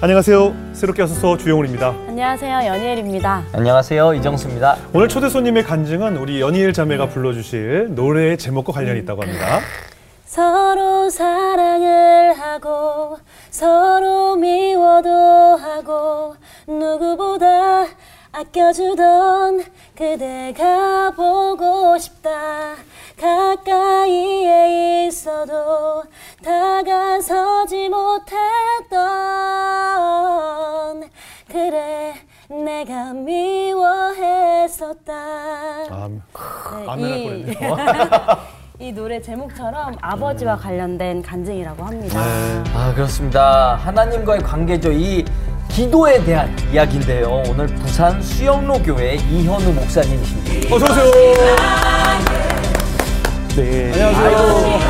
[0.00, 0.54] 안녕하세요.
[0.74, 1.88] 새롭게 와서 주영훈입니다.
[1.88, 2.66] 안녕하세요.
[2.66, 3.42] 연예일입니다.
[3.52, 4.76] 안녕하세요 이정수입니다.
[4.92, 9.58] 오늘 초대 손님의 간증은 우리 연희일 자매가 불러주실 노래의 제목과 관련이 있다고 합니다.
[10.24, 13.18] 서로 사랑을 하고
[13.50, 16.36] 서로 미워도 하고
[16.68, 17.86] 누구보다
[18.32, 19.64] 아껴주던
[19.96, 22.74] 그대가 보고 싶다
[23.20, 26.04] 가까이에 있어도
[26.44, 28.98] 다가서지 못했던
[31.50, 32.14] 그래
[32.48, 35.12] 내가 미워했었다
[35.90, 36.20] 아, 네,
[36.86, 37.76] 아멘 할 이- 뻔했네요.
[38.80, 42.22] 이 노래 제목처럼 아버지와 관련된 간증이라고 합니다.
[42.22, 42.62] 네.
[42.72, 43.74] 아 그렇습니다.
[43.74, 44.92] 하나님과의 관계죠.
[44.92, 45.24] 이
[45.78, 47.44] 기도에 대한 이야기인데요.
[47.46, 50.74] 오늘 부산 수영로 교회 이현우 목사님이십니다.
[50.74, 51.12] 어서 오세요.
[53.54, 53.92] 네.
[53.92, 54.80] 안녕하세요.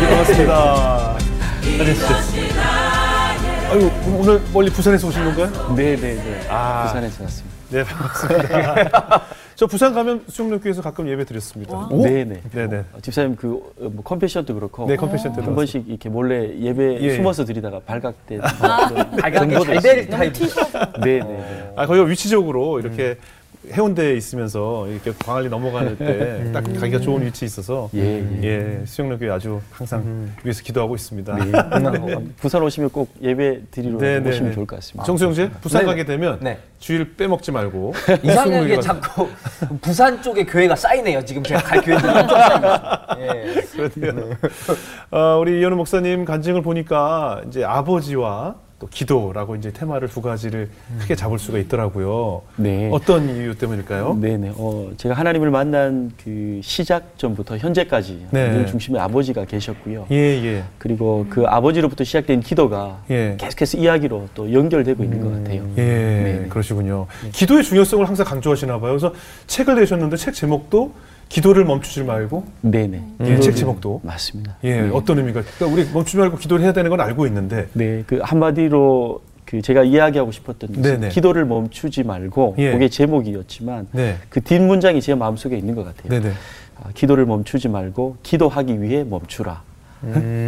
[0.00, 1.18] 네, 반갑습니다.
[1.64, 2.16] 안녕하세요.
[3.72, 5.74] 아유, 오늘 멀리 부산에서 오신 건가요?
[5.76, 6.46] 네, 네, 네.
[6.48, 6.84] 아.
[6.86, 7.59] 부산에서 왔습니다.
[7.70, 9.22] 네, 반갑습니다.
[9.54, 11.88] 저 부산 가면 수영로교에서 가끔 예배 드렸습니다.
[11.92, 12.40] 네, 네.
[12.52, 12.84] 네네.
[12.92, 16.48] 어, 집사님 그 어, 뭐 컨페션 도 그렇고 네, 컨페션 때도 한 번씩 이렇게 몰래
[16.58, 17.16] 예배 예, 예.
[17.16, 20.16] 숨어서 드리다가 발각된 발각이 정보도 잘될 있습니다.
[20.16, 20.32] 타입.
[21.04, 21.72] 네, 네, 네.
[21.76, 23.16] 아, 거기가 위치적으로 이렇게
[23.70, 28.42] 해운대에 있으면서 이렇게 광안리 넘어가는 때 딱 가기가 좋은 위치에 있어서 예, 예.
[28.42, 31.44] 예, 수영로교회 아주 항상 위해서 기도하고 있습니다.
[31.44, 31.58] 네.
[31.58, 34.54] 어, 부산 오시면 꼭 예배 드리러 네, 네, 오시면 네.
[34.54, 35.04] 좋을 것 같습니다.
[35.04, 36.58] 정수영 씨, 부산 네, 가게 되면 네.
[36.78, 39.28] 주일 빼먹지 말고 이상하게 자꾸
[39.82, 41.24] 부산 쪽에 교회가 쌓이네요.
[41.24, 42.78] 지금 제가 갈 엄청 쌓이네요.
[43.18, 43.60] 예.
[43.70, 44.36] 그렇네요.
[45.10, 51.14] 어, 우리 이현우 목사님 간증을 보니까 이제 아버지와 또 기도라고 이제 테마를 두 가지를 크게
[51.14, 52.40] 잡을 수가 있더라고요.
[52.56, 52.88] 네.
[52.90, 54.16] 어떤 이유 때문일까요?
[54.18, 54.50] 네, 네.
[54.56, 58.50] 어, 제가 하나님을 만난 그 시작 전부터 현재까지 네.
[58.50, 60.06] 늘 중심에 아버지가 계셨고요.
[60.10, 60.64] 예, 예.
[60.78, 63.36] 그리고 그 아버지로부터 시작된 기도가 예.
[63.38, 65.62] 계속해서 이야기로 또 연결되고 있는 것 같아요.
[65.76, 66.46] 예, 네.
[66.48, 67.06] 그러시군요.
[67.32, 68.92] 기도의 중요성을 항상 강조하시나 봐요.
[68.92, 69.12] 그래서
[69.46, 70.94] 책을 내셨는데 책 제목도
[71.30, 73.02] 기도를 멈추지 말고 네네.
[73.20, 74.56] 예, 책 제목도 맞습니다.
[74.64, 74.90] 예, 네.
[74.92, 75.42] 어떤 의미가?
[75.42, 79.84] 그러니까 우리 멈추지 말고 기도를 해야 되는 건 알고 있는데 네, 그 한마디로 그 제가
[79.84, 81.08] 이야기하고 싶었던 것은.
[81.08, 82.72] 기도를 멈추지 말고 예.
[82.72, 84.16] 그게 제목이었지만 네.
[84.28, 86.20] 그 뒷문장이 제 마음속에 있는 것 같아요.
[86.20, 86.34] 네네.
[86.82, 89.62] 아, 기도를 멈추지 말고 기도하기 위해 멈추라.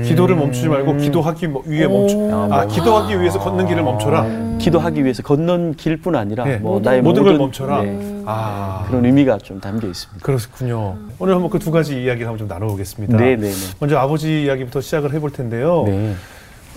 [0.06, 2.16] 기도를 멈추지 말고 기도하기 뭐- 위해 멈추.
[2.50, 4.26] 아, 기도하기 위해서 걷는 길을 멈춰라.
[4.58, 6.56] 기도하기 위해서 걷는 길뿐 아니라 예.
[6.56, 7.82] 뭐 나의 모든 모든, 걸 멈춰라.
[7.82, 10.24] 네, 아, 그런 의미가 좀 담겨 있습니다.
[10.24, 10.96] 그렇군요.
[11.18, 13.16] 오늘 한번 그 두 가지 이야기를 한번 좀 나눠보겠습니다.
[13.18, 13.54] 네, 네, 네.
[13.78, 15.84] 먼저 아버지 이야기부터 시작을 해볼 텐데요.
[15.86, 16.14] 네.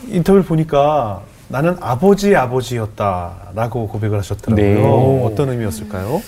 [0.09, 4.65] 인터뷰를 보니까 나는 아버지의 아버지였다라고 고백을 하셨더라고요.
[4.65, 5.23] 네.
[5.23, 6.21] 어떤 의미였을까요?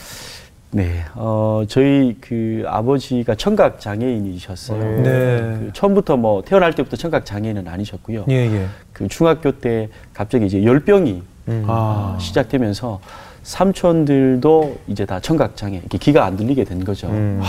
[0.78, 5.02] 네, 어, 저희 그 아버지가 청각 장애인이셨어요.
[5.02, 5.38] 네.
[5.58, 8.26] 그 처음부터 뭐 태어날 때부터 청각 장애인은 아니셨고요.
[8.30, 8.68] 예, 예.
[8.94, 11.24] 그 중학교 때 갑자기 이제 열병이
[11.66, 13.00] 아, 어, 시작되면서
[13.42, 17.08] 삼촌들도 이제 다 청각 장애, 이렇게 귀가 안 들리게 된 거죠.
[17.08, 17.42] 음.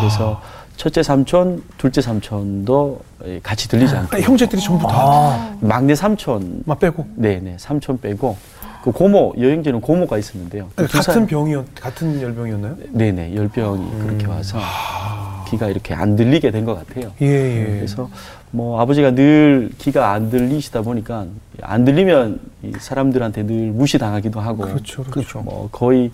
[0.00, 0.42] 그래서
[0.76, 5.56] 첫째 삼촌, 둘째 삼촌도 예, 같이 들리지 않고 아, 형제들이 전부 다.
[5.60, 7.06] 막내 삼촌, 막 빼고.
[7.14, 8.36] 네, 네, 삼촌 빼고
[8.84, 10.68] 그 고모 여행지는 고모가 있었는데요.
[10.76, 12.76] 그두 같은 살- 병이었, 같은 열병이었나요?
[12.90, 14.58] 네네 열병이 그렇게 와서
[15.48, 17.10] 귀가 이렇게 안 들리게 된 것 같아요.
[17.22, 17.64] 예, 예.
[17.78, 18.10] 그래서
[18.50, 21.24] 뭐 아버지가 늘 귀가 안 들리시다 보니까
[21.62, 25.40] 안 들리면 이 사람들한테 늘 무시당하기도 하고 그렇죠, 그렇죠.
[25.40, 26.10] 뭐 거의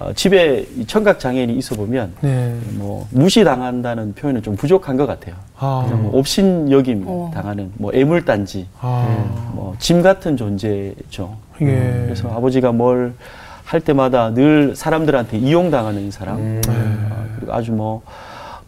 [0.00, 2.56] 어, 집에 이 청각 장애인이 있어 보면 네.
[2.72, 5.34] 뭐 무시당한다는 표현은 좀 부족한 것 같아요.
[5.58, 7.30] 아, 그냥 뭐 업신여김 어.
[7.34, 11.36] 당하는 뭐 애물단지, 아, 뭐짐 같은 존재죠.
[11.60, 12.02] 예.
[12.06, 13.14] 그래서 아버지가 뭘
[13.72, 16.36] 할 때마다 늘 사람들한테 이용당하는 사람.
[16.38, 16.60] 음.
[16.68, 18.02] 어, 그리고 아주 뭐,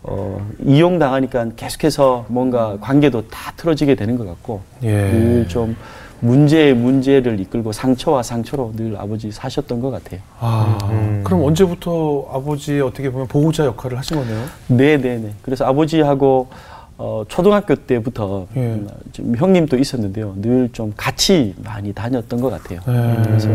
[0.02, 5.10] 어, 이용당하니까 계속해서 뭔가 관계도 다 틀어지게 되는 것 같고, 예.
[5.10, 5.76] 늘좀
[6.20, 10.20] 문제에 문제를 이끌고 상처와 상처로 늘 아버지 사셨던 것 같아요.
[10.40, 14.44] 아, 그럼 언제부터 아버지의 어떻게 보면 보호자 역할을 하신 거네요?
[14.68, 15.34] 네네네.
[15.42, 16.48] 그래서 아버지하고
[16.96, 18.60] 어, 초등학교 때부터 예.
[18.60, 20.34] 음, 좀 형님도 있었는데요.
[20.40, 22.80] 늘 좀 같이 많이 다녔던 것 같아요.
[22.88, 23.22] 예.
[23.24, 23.48] 그래서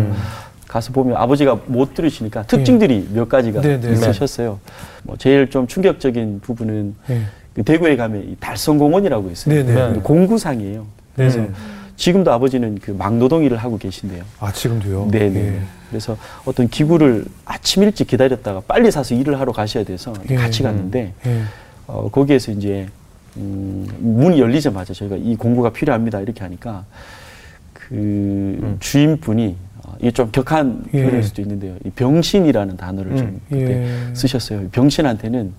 [0.68, 3.80] 가서 보면 아버지가 못 들으시니까 특징들이 몇 가지가 예.
[3.80, 3.94] 네네.
[3.94, 4.60] 있으셨어요.
[5.04, 7.22] 뭐 제일 좀 충격적인 부분은 예.
[7.54, 9.66] 그 대구에 가면 이 달성공원이라고 있어요.
[9.66, 10.00] 네네.
[10.02, 10.86] 공구상이에요.
[11.16, 11.50] 그래서 네.
[12.00, 14.24] 지금도 아버지는 그 막노동 일을 하고 계신데요.
[14.40, 15.10] 아, 지금도요?
[15.12, 15.40] 네네.
[15.40, 15.60] 예.
[15.90, 20.36] 그래서 어떤 기구를 아침 일찍 기다렸다가 빨리 사서 일을 하러 가셔야 돼서 예.
[20.36, 21.42] 같이 갔는데 예.
[21.88, 22.88] 어, 거기에서 이제
[23.36, 26.86] 음, 문이 열리자마자 저희가 이 공부가 필요합니다 이렇게 하니까
[27.74, 31.02] 그 주인분이 어, 이게 좀 격한 예.
[31.04, 31.76] 표현일 수도 있는데요.
[31.84, 34.16] 이 병신이라는 단어를 좀 그때 예.
[34.16, 34.70] 쓰셨어요.
[34.70, 35.54] 병신한테는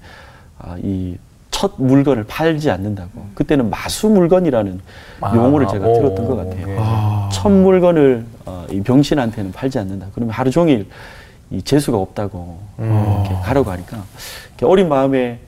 [0.58, 1.18] 아, 이
[1.60, 3.10] 첫 물건을 팔지 않는다고.
[3.34, 4.80] 그때는 마수 물건이라는
[5.20, 6.70] 아, 용어를 제가 오, 들었던 것 같아요.
[6.70, 6.76] 예.
[6.80, 7.28] 아.
[7.30, 10.06] 첫 물건을 어, 이 병신한테는 팔지 않는다.
[10.14, 10.86] 그러면 하루 종일
[11.50, 14.02] 이 재수가 없다고 이렇게 가라고 하니까
[14.48, 15.38] 이렇게 어린 마음에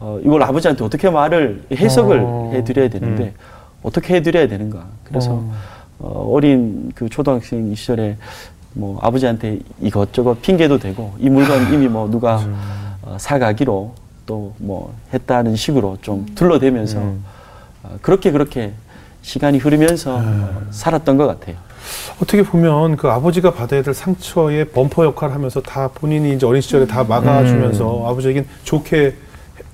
[0.00, 2.50] 어, 이걸 아버지한테 어떻게 말을 해석을 어.
[2.54, 3.32] 해드려야 되는데
[3.84, 4.84] 어떻게 해드려야 되는가.
[5.04, 5.44] 그래서
[6.00, 8.16] 어, 어린 그 초등학생 시절에
[8.72, 12.40] 뭐 아버지한테 이것저것 핑계도 되고 이 물건 이미 뭐 누가
[13.02, 16.98] 어, 사가기로 또 뭐 했다는 식으로 좀 둘러대면서
[17.82, 18.72] 어, 그렇게 그렇게
[19.22, 21.56] 시간이 흐르면서 어, 살았던 것 같아요.
[22.22, 26.86] 어떻게 보면 그 아버지가 받아야 될 상처의 범퍼 역할을 하면서 다 본인이 이제 어린 시절에
[26.86, 29.16] 다 막아주면서 아버지에겐 좋게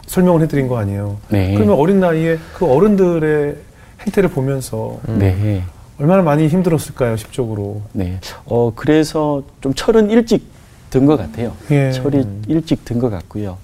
[0.06, 1.19] 설명을 해드린 거 아니에요.
[1.29, 1.53] 네.
[1.55, 3.56] 그러면 어린 나이에 그 어른들의
[4.06, 5.62] 행태를 보면서 네.
[6.00, 7.83] 얼마나 많이 힘들었을까요, 심적으로.
[7.93, 8.21] 네.
[8.47, 10.47] 어, 그래서 좀 철은 일찍
[10.91, 11.53] 든 것 같아요.
[11.71, 11.93] 예.
[11.93, 13.59] 철이 일찍 든 것 같고요.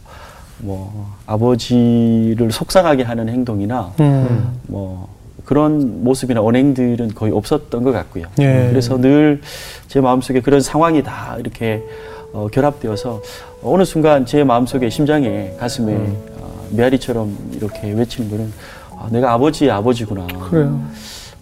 [0.58, 4.58] 뭐, 아버지를 속상하게 하는 행동이나, 음.
[4.68, 5.08] 뭐,
[5.44, 8.24] 그런 모습이나 언행들은 거의 없었던 것 같고요.
[8.40, 8.68] 예.
[8.70, 9.40] 그래서 늘
[9.88, 11.84] 제 마음속에 그런 상황이 다 이렇게
[12.32, 13.22] 어, 결합되어서
[13.62, 16.16] 어느 순간 제 마음속에 심장에 가슴에 음.
[16.40, 18.52] 어, 메아리처럼 이렇게 외치는 거는
[18.98, 20.26] 아, 내가 아버지의 아버지구나.
[20.50, 20.80] 그래요.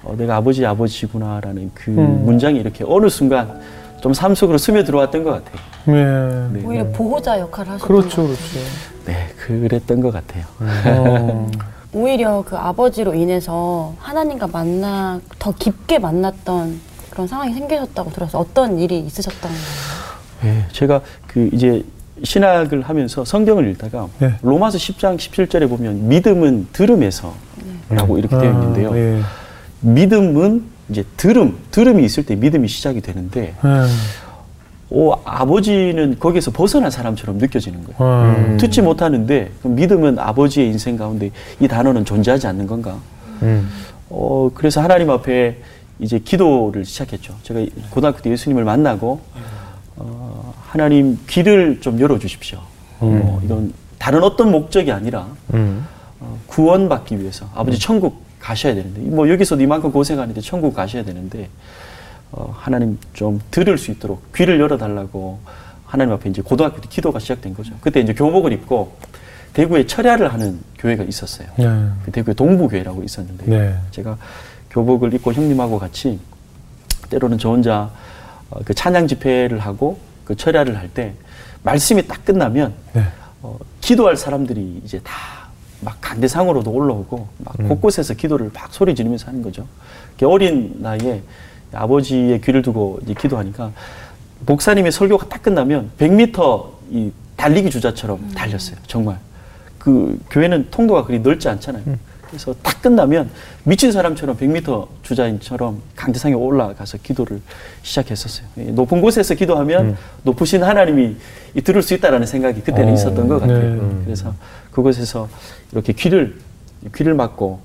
[0.04, 2.24] 어, 내가 아버지의 아버지구나라는 그 음.
[2.26, 3.60] 문장이 이렇게 어느 순간
[4.02, 5.62] 좀 삶 속으로 스며 들어왔던 것 같아요.
[5.88, 6.58] 예.
[6.58, 6.66] 네.
[6.66, 8.58] 오히려 보호자 역할을 하셨던 그렇죠, 것 그렇죠.
[9.06, 10.44] 네, 그랬던 것 같아요.
[10.86, 11.50] 어.
[11.94, 19.00] 오히려 그 아버지로 인해서 하나님과 만나 더 깊게 만났던 그런 상황이 생기셨다고 들어서 어떤 일이
[19.00, 20.56] 있으셨던 거예요?
[20.56, 21.84] 예, 제가 그 이제
[22.24, 24.34] 신학을 하면서 성경을 읽다가 네.
[24.42, 27.34] 로마서 10장 17절에 보면 믿음은 들음에서
[27.90, 28.92] 라고 이렇게 되어 있는데요.
[28.92, 29.20] 아, 예.
[29.80, 33.68] 믿음은 이제 들음, 들음이 있을 때 믿음이 시작이 되는데 예.
[34.94, 38.34] 오, 아버지는 거기서 벗어난 사람처럼 느껴지는 거예요.
[38.36, 38.56] 음.
[38.58, 41.30] 듣지 못하는데 믿음은 아버지의 인생 가운데
[41.60, 42.98] 이 단어는 존재하지 않는 건가?
[43.40, 43.70] 음.
[44.10, 45.56] 어, 그래서 하나님 앞에
[45.98, 47.34] 이제 기도를 시작했죠.
[47.42, 49.20] 제가 고등학교 때 예수님을 만나고,
[49.96, 52.58] 어, 하나님 귀를 좀 열어주십시오.
[53.00, 55.86] 어, 이건 다른 어떤 목적이 아니라, 음.
[56.20, 61.48] 어, 구원받기 위해서 아버지 천국 가셔야 되는데, 뭐 여기서도 이만큼 고생하는데 천국 가셔야 되는데,
[62.32, 65.38] 어, 하나님 좀 들을 수 있도록 귀를 열어달라고
[65.86, 67.74] 하나님 앞에 이제 고등학교 때 기도가 시작된 거죠.
[67.80, 68.96] 그때 이제 교복을 입고
[69.52, 71.48] 대구에 철야를 하는 교회가 있었어요.
[71.58, 71.66] 네.
[72.04, 73.76] 그 대구에 동부교회라고 있었는데 네.
[73.90, 74.16] 제가
[74.70, 76.18] 교복을 입고 형님하고 같이
[77.10, 77.90] 때로는 저 혼자
[78.48, 81.14] 어, 그 찬양 집회를 하고 그 철야를 할 때
[81.64, 83.04] 말씀이 딱 끝나면 네.
[83.42, 89.66] 어, 기도할 사람들이 이제 다막 강대상으로도 올라오고 막 곳곳에서 기도를 막 소리 지르면서 하는 거죠.
[90.24, 91.20] 어린 나이에
[91.72, 93.72] 아버지의 귀를 두고 이제 기도하니까
[94.46, 98.76] 목사님의 설교가 딱 끝나면 100m 이 달리기 주자처럼 달렸어요.
[98.86, 99.18] 정말.
[99.78, 101.82] 그 교회는 통로가 그리 넓지 않잖아요.
[102.32, 103.30] 그래서 딱 끝나면
[103.64, 107.42] 미친 사람처럼 100m 주자인처럼 강대상에 올라가서 기도를
[107.82, 108.46] 시작했었어요.
[108.58, 111.16] 예, 높은 곳에서 기도하면 높으신 하나님이
[111.54, 113.74] 이 들을 수 있다라는 생각이 그때는 어, 있었던 것 같아요.
[113.74, 114.02] 네.
[114.04, 114.34] 그래서
[114.70, 115.28] 그곳에서
[115.72, 116.38] 이렇게 귀를
[116.94, 117.60] 귀를 막고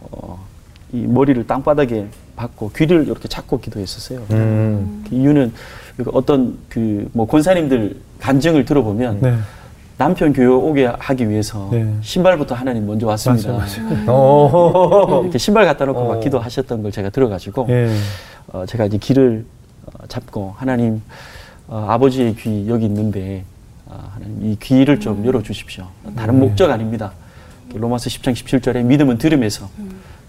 [0.00, 0.46] 어,
[0.92, 2.06] 이 머리를 땅바닥에
[2.36, 4.20] 박고 귀를 이렇게 잡고 기도했었어요.
[4.30, 5.04] 음.
[5.08, 5.52] 그 이유는
[6.12, 9.36] 어떤 그 뭐 권사님들 간증을 들어보면 네.
[9.98, 11.86] 남편 교회 오게 하기 위해서 네.
[12.00, 13.52] 신발부터 하나님 먼저 왔습니다.
[13.52, 15.20] 맞아, 어.
[15.22, 16.14] 이렇게 신발 갖다 놓고 어.
[16.14, 17.90] 막 기도하셨던 걸 제가 들어가지고 예.
[18.52, 19.44] 어, 제가 이제 귀를
[19.86, 21.02] 어, 잡고 하나님
[21.68, 23.44] 어, 아버지의 귀 여기 있는데
[23.86, 25.86] 어, 하나님 이 귀를 좀 열어 주십시오.
[26.16, 27.12] 다른 목적 아닙니다.
[27.74, 29.68] 로마서 10장 17절에 믿음은 들음에서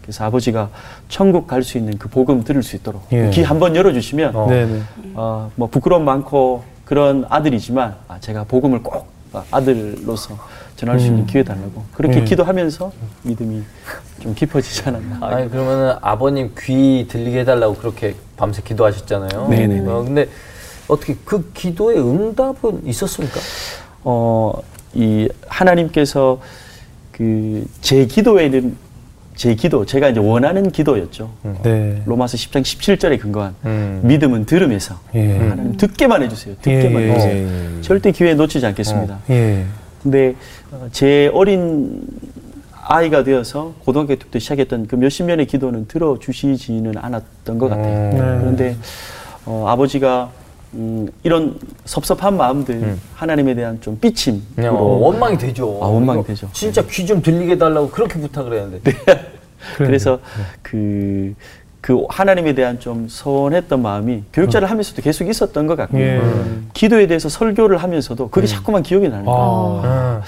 [0.04, 0.70] 그래서 아버지가
[1.10, 3.30] 천국 갈 수 있는 그 복음 들을 수 있도록 예.
[3.32, 4.48] 귀 한번 열어주시면 어.
[4.48, 4.82] 네네.
[5.16, 10.38] 어, 뭐 부끄러움 많고 그런 아들이지만 아, 제가 복음을 꼭 아, 아들로서
[10.76, 12.26] 전할 수 있는 기회 달라고 그렇게 음.
[12.26, 12.92] 기도하면서
[13.24, 13.64] 믿음이
[14.22, 15.26] 좀 깊어지지 않았나.
[15.26, 19.48] 아니 그러면은 아버님 귀 들리게 해달라고 그렇게 밤새 기도하셨잖아요.
[19.48, 19.90] 네네네.
[19.90, 20.28] 어, 근데
[20.90, 23.40] 어떻게 그 기도의 응답은 있었습니까?
[24.04, 24.54] 어,
[24.94, 26.40] 이 하나님께서
[27.14, 28.76] 그 제 기도에는
[29.36, 31.30] 제 기도, 제가 이제 원하는 기도였죠.
[31.64, 32.02] 네.
[32.06, 34.02] 로마서 10장 17절에 근거한 음.
[34.04, 35.38] 믿음은 들음에서 예.
[35.38, 36.56] 하나님 듣게만 해주세요.
[36.62, 37.36] 듣게만 예, 예, 해주세요.
[37.36, 37.82] 예, 예.
[37.82, 39.20] 절대 기회 놓치지 않겠습니다.
[39.32, 39.66] 예.
[40.02, 40.36] 근데
[40.72, 42.02] 어, 제 어린
[42.86, 48.12] 아이가 되어서 고등학교 때부터 시작했던 그 몇십 년의 기도는 들어주시지는 않았던 것 같아요.
[48.12, 48.18] 네.
[48.18, 48.76] 그런데
[49.46, 50.30] 어, 아버지가
[50.76, 55.80] 음, 이런 섭섭한 마음들 하나님에 대한 좀 삐침으로 그냥 어, 원망이 되죠.
[55.82, 56.50] 아, 원망이 되죠.
[56.54, 58.92] 진짜 귀좀 들리게 해달라고 그렇게 부탁을 했는데.
[59.78, 60.20] 그래서
[60.62, 61.34] 그,
[61.80, 66.02] 그 하나님에 대한 좀 서운했던 마음이 교육자를 하면서도 계속 있었던 것 같고요.
[66.02, 66.22] 예.
[66.74, 69.40] 기도에 대해서 설교를 하면서도 그게 자꾸만 기억이 나는 거예요.
[69.40, 69.86] 아.
[69.86, 70.22] 아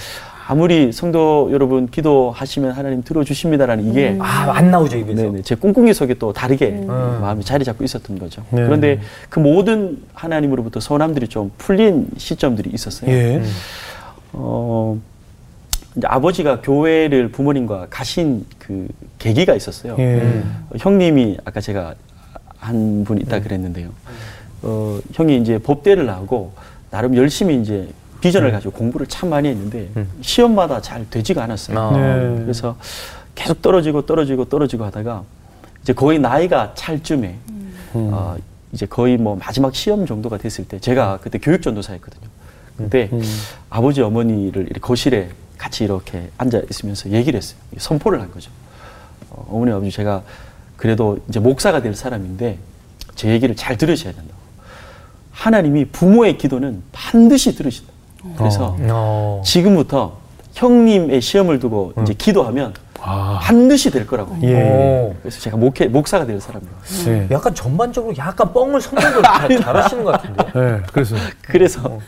[0.54, 5.22] 무리 성도 여러분 기도하시면 하나님 들어주십니다라는 이게 아, 안 나오죠, 입에서.
[5.22, 6.86] 네네, 제 꿍꿍이 속에 또 다르게 음.
[6.86, 8.42] 마음이 자리 잡고 있었던 거죠.
[8.50, 8.64] 네.
[8.64, 13.10] 그런데 그 모든 하나님으로부터 소원함들이 좀 풀린 시점들이 있었어요.
[13.10, 13.42] 예.
[14.32, 14.98] 어,
[15.96, 18.86] 이제 아버지가 교회를 부모님과 가신 그
[19.18, 19.96] 계기가 있었어요.
[19.98, 20.20] 예.
[20.20, 20.64] 음.
[20.70, 21.94] 어, 형님이 아까 제가
[22.58, 23.90] 한 분 있다 그랬는데요.
[24.62, 26.52] 어, 형이 이제 법대를 나오고
[26.90, 27.88] 나름 열심히 이제
[28.26, 29.88] 비전을 가지고 공부를 참 많이 했는데
[30.20, 31.78] 시험마다 잘 되지가 않았어요.
[31.78, 31.90] 아.
[31.92, 32.42] 네.
[32.42, 32.76] 그래서
[33.34, 35.22] 계속 떨어지고 떨어지고 떨어지고 하다가
[35.82, 37.36] 이제 거의 나이가 찰 쯤에
[37.94, 38.36] 어,
[38.72, 42.28] 이제 거의 뭐 마지막 시험 정도가 됐을 때 제가 그때 교육 전도사였거든요.
[42.76, 43.10] 근데
[43.70, 47.58] 아버지 어머니를 거실에 같이 이렇게 앉아 있으면서 얘기를 했어요.
[47.78, 48.50] 선포를 한 거죠.
[49.30, 50.22] 어, 어머니 아버지 제가
[50.76, 52.58] 그래도 이제 목사가 될 사람인데
[53.14, 54.36] 제 얘기를 잘 들으셔야 된다고.
[55.30, 57.92] 하나님이 부모의 기도는 반드시 들으신다.
[58.36, 59.42] 그래서 어.
[59.44, 60.16] 지금부터
[60.54, 63.38] 형님의 시험을 두고 이제 기도하면 아.
[63.42, 64.36] 반드시 될 거라고.
[64.42, 64.54] 예.
[64.54, 65.14] 오.
[65.20, 66.72] 그래서 제가 목회 목사가 될 사람이에요.
[67.08, 67.28] 예.
[67.30, 68.98] 약간 전반적으로 약간 뻥을 잘,
[69.60, 70.48] 잘하시는 것 같은데요.
[70.56, 70.82] 예.
[70.92, 71.98] 그래서 그래서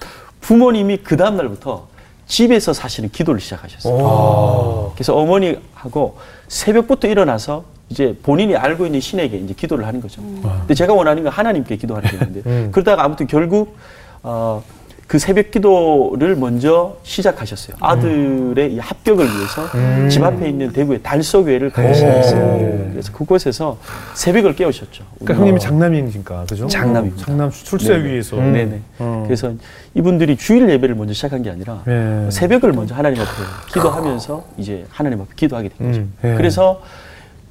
[0.41, 1.87] 부모님이 그 다음 날부터
[2.27, 3.95] 집에서 사실은 기도를 시작하셨어요.
[3.95, 4.93] 오.
[4.95, 10.21] 그래서 어머니하고 새벽부터 일어나서 이제 본인이 알고 있는 신에게 이제 기도를 하는 거죠.
[10.23, 13.77] 근데 제가 원하는 건 하나님께 기도하는 게 있는데 그러다가 아무튼 결국
[14.23, 14.63] 어,
[15.09, 17.79] 그 새벽 기도를 먼저 시작하셨어요.
[17.81, 22.89] 아들의 이 합격을 위해서 집 앞에 있는 대구의 달서교회를 가기 시작했어요.
[22.93, 23.79] 그래서 그곳에서
[24.15, 25.05] 새벽을 깨우셨죠.
[25.19, 26.67] 그러니까 형님이 장남이니까 그죠?
[26.69, 27.25] 장남입니다.
[27.25, 27.97] 장남 출세.
[28.05, 28.37] 위해서.
[28.37, 28.81] 네네.
[28.99, 29.23] 어.
[29.27, 29.55] 그래서
[29.95, 32.31] 이분들이 주일 예배를 먼저 시작한 게 아니라 예.
[32.31, 33.31] 새벽을 먼저 하나님 앞에
[33.73, 36.01] 기도하면서 이제 하나님 앞에 기도하게 된 거죠.
[36.03, 36.35] 음, 예.
[36.37, 36.83] 그래서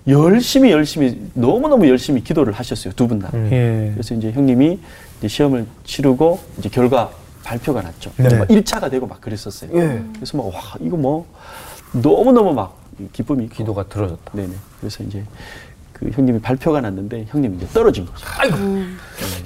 [0.08, 2.94] 열심히 열심히 너무너무 열심히 기도를 하셨어요.
[2.94, 3.30] 두 분 다.
[3.34, 3.90] 예.
[3.96, 4.78] 그래서 이제 형님이
[5.18, 7.10] 이제 시험을 치르고 이제 결과
[7.48, 8.12] 발표가 났죠.
[8.18, 8.38] 네.
[8.38, 9.70] 막 1차가 되고 막 그랬었어요.
[9.74, 10.04] 예.
[10.16, 11.26] 그래서 막 와, 이거 뭐
[11.94, 12.76] 너무너무 막
[13.14, 13.56] 기쁨이 있고.
[13.56, 14.32] 기도가 들어졌다.
[14.34, 14.50] 네네.
[14.82, 15.24] 그래서 이제
[15.94, 18.26] 그 형님이 발표가 났는데 형님이 이제 떨어진 거죠.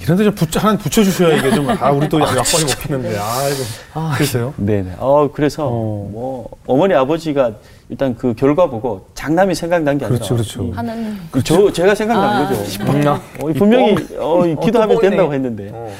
[0.02, 4.52] 이런데 좀 붙여 하나 붙여주셔야 이게 좀 아 우리 또 약발이 먹히는데 아 이거 그래서요?
[4.56, 4.96] 네네.
[4.98, 5.70] 어 그래서 어.
[6.10, 7.52] 뭐 어머니 아버지가
[7.88, 10.64] 일단 그 결과 보고 장남이 생각난 게 아니라 그렇죠, 그렇죠.
[10.64, 11.16] 이- 하나님.
[11.30, 12.48] 그저 제가 생각난 아.
[12.48, 13.20] 거죠.
[13.40, 15.00] 어, 이 분명히 어, 이 기도하면.
[15.00, 15.94] 된다고 했는데 어.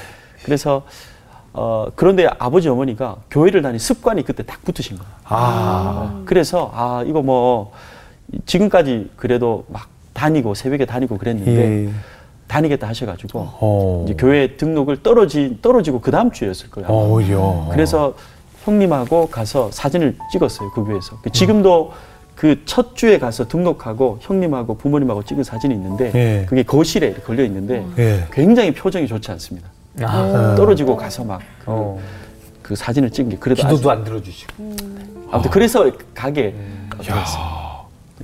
[0.45, 0.83] 그래서
[1.55, 5.13] 어, 그런데 아버지 어머니가 교회를 다니 습관이 그때 딱 붙으신 거예요.
[5.25, 6.23] 아.
[6.25, 7.73] 그래서 아 이거 뭐
[8.47, 11.91] 지금까지 그래도 막 다니고 새벽에 다니고 그랬는데 예.
[12.47, 14.05] 다니겠다 하셔가지고 어.
[14.07, 16.89] 이제 교회 등록을 떨어지 떨어지고 그 다음 주였을 거예요.
[16.89, 17.69] 오히려.
[17.71, 18.15] 그래서
[18.65, 21.19] 형님하고 가서 사진을 찍었어요 그 교회에서.
[21.23, 21.93] 그 지금도
[22.35, 26.47] 그첫 주에 가서 등록하고 형님하고 부모님하고 찍은 사진이 있는데 예.
[26.47, 28.27] 그게 거실에 걸려 있는데 예.
[28.33, 29.69] 굉장히 표정이 좋지 않습니다.
[30.01, 30.55] 아.
[30.57, 32.01] 떨어지고 가서 막그 어.
[32.63, 34.77] 그 사진을 찍은 게 그래도 기도도 아주, 안 들어주시고.
[35.31, 36.55] 아무튼 그래서 가게
[37.01, 37.63] 들어갔어요.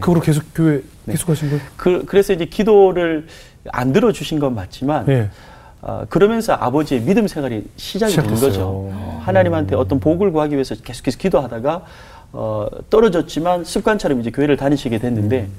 [0.01, 1.63] 그 후로 계속 교회 계속 하신 거예요?
[1.77, 3.27] 그, 그래서 이제 기도를
[3.73, 5.31] 안 들어주신 건 맞지만 예.
[5.81, 8.51] 어, 그러면서 아버지의 믿음 생활이 시작이 된 시작됐어요.
[8.51, 8.63] 거죠.
[8.67, 11.85] 어, 하나님한테 어떤 복을 구하기 위해서 계속해서 기도하다가
[12.33, 15.53] 어, 떨어졌지만 습관처럼 이제 교회를 다니시게 됐는데 음.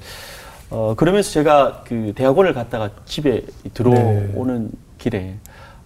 [0.70, 3.42] 어, 그러면서 제가 그 대학원을 갔다가 집에
[3.74, 4.78] 들어오는 네.
[4.98, 5.34] 길에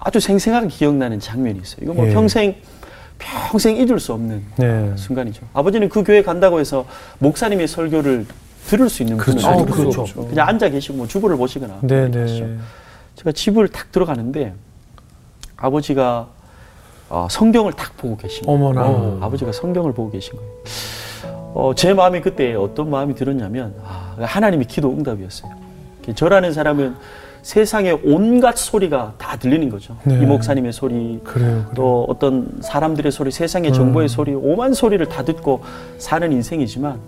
[0.05, 1.81] 아주 생생하게 기억나는 장면이 있어요.
[1.83, 2.13] 이거 뭐 예.
[2.13, 2.55] 평생
[3.19, 4.93] 평생 잊을 수 없는 네.
[4.97, 5.47] 순간이죠.
[5.55, 6.85] 아버지는 그 교회 간다고 해서
[7.19, 8.27] 목사님의 설교를
[8.67, 9.49] 들을 수 있는 분은 그렇죠.
[9.49, 10.05] 아니고 그렇죠.
[10.27, 12.47] 그냥 앉아 계시고 뭐 주부를 보시거나 네, 그러시죠.
[12.47, 12.57] 네.
[13.17, 14.53] 제가 집을 탁 들어가는데
[15.57, 16.29] 아버지가
[17.09, 18.59] 어, 성경을 탁 보고 계신 거예요.
[18.59, 18.83] 어머나.
[18.87, 20.53] 어, 아버지가 성경을 보고 계신 거예요.
[21.55, 25.53] 어, 제 마음이 그때 어떤 마음이 들었냐면 아, 하나님의 기도 응답이었어요.
[26.15, 26.97] 저라는 사람은
[27.45, 29.97] 세상의 온갖 소리가 다 들리는 거죠.
[30.03, 30.15] 네.
[30.17, 31.71] 이 목사님의 소리, 그래요.
[31.77, 33.75] 또 어떤 사람들의 소리, 세상의 음.
[33.75, 35.63] 정보의 소리, 오만 소리를 다 듣고
[35.99, 36.99] 사는 인생이지만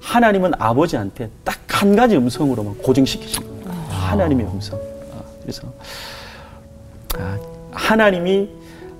[0.00, 3.76] 하나님은 아버지한테 딱 한 가지 음성으로만 고정시키신 거예요.
[3.88, 4.78] 하나님의 음성.
[4.78, 5.64] 아, 그래서
[7.18, 7.36] 아,
[7.72, 8.48] 하나님이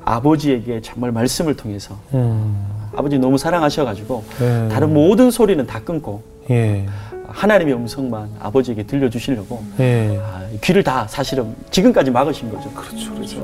[0.04, 2.66] 아버지에게 정말 말씀을 통해서 음.
[2.96, 4.68] 아버지 너무 사랑하셔가지고 네.
[4.68, 6.84] 다른 모든 소리는 다 끊고 예.
[7.32, 10.18] 하나님의 음성만 아버지에게 들려주시려고 예.
[10.22, 12.70] 아, 귀를 다 사실은 지금까지 막으신 거죠.
[12.70, 13.14] 그렇죠.
[13.14, 13.36] 그래서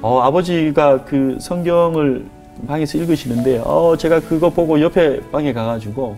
[0.00, 2.26] 어, 아버지가 그 성경을
[2.66, 6.16] 방에서 읽으시는데 어, 제가 그거 보고 옆에 방에 가가지고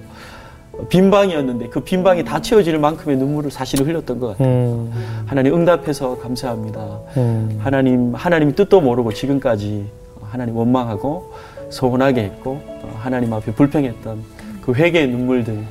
[0.89, 4.49] 빈 방이었는데 그 빈 방이 다 채워질 만큼의 눈물을 사실 흘렸던 것 같아요.
[4.49, 4.93] 음.
[5.27, 6.99] 하나님 응답해서 감사합니다.
[7.17, 7.59] 음.
[7.63, 9.87] 하나님 하나님 뜻도 모르고 지금까지
[10.23, 11.33] 하나님 원망하고
[11.71, 14.23] 서운하게 했고 어, 하나님 앞에 불평했던
[14.63, 15.63] 그 회개의 눈물들.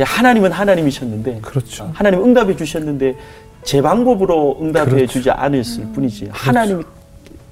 [0.00, 1.90] 아, 하나님은 하나님이셨는데 그렇죠.
[1.94, 3.16] 하나님 응답해 주셨는데
[3.62, 5.06] 제 방법으로 응답해 그렇죠.
[5.12, 6.82] 주지 않았을 뿐이지 하나님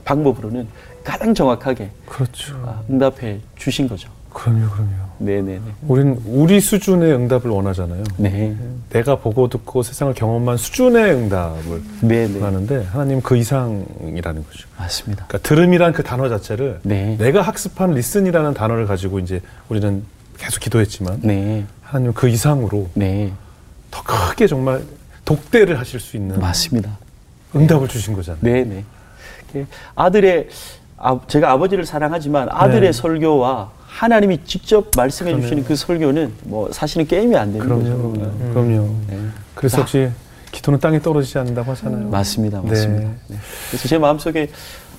[0.05, 0.67] 방법으로는
[1.05, 2.55] 가장 정확하게 그렇죠.
[2.67, 4.09] 아, 응답해 주신 거죠.
[4.33, 4.91] 그럼요, 그럼요.
[5.19, 5.61] 네네네.
[5.89, 8.05] 우린 우리 수준의 응답을 원하잖아요.
[8.17, 8.57] 네.
[8.91, 12.35] 내가 보고 듣고 세상을 경험한 수준의 응답을 네네.
[12.39, 14.69] 원하는데 하나님 그 이상이라는 거죠.
[14.79, 15.27] 맞습니다.
[15.27, 17.17] 그러니까 들음이란 그 단어 자체를 네.
[17.19, 20.05] 내가 학습한 리슨이라는 단어를 가지고 이제 우리는
[20.39, 21.67] 계속 기도했지만 네.
[21.91, 23.33] 하나님 그 이상으로 네.
[23.91, 24.81] 더 크게 정말
[25.25, 26.97] 독대를 하실 수 있는 맞습니다.
[27.55, 28.41] 응답을 주신 거잖아요.
[28.41, 28.85] 네네.
[29.53, 29.67] 이렇게
[29.97, 30.49] 아들의
[30.99, 32.93] 아, 제가 아버지를 사랑하지만 아들의 네.
[32.93, 35.49] 설교와 하나님이 직접 말씀해 그러네요.
[35.49, 38.13] 주시는 그 설교는 뭐 사실은 게임이 안 되는 그럼요, 거죠.
[38.13, 38.53] 그럼요.
[38.55, 38.95] 그럼요.
[39.09, 39.19] 네.
[39.57, 40.09] 그래서 역시
[40.53, 42.09] 기도는 땅에 떨어지지 않는다고 하잖아요.
[42.09, 42.69] 맞습니다, 네.
[42.69, 43.11] 맞습니다.
[43.27, 43.37] 네.
[43.69, 44.49] 그래서 제 마음속에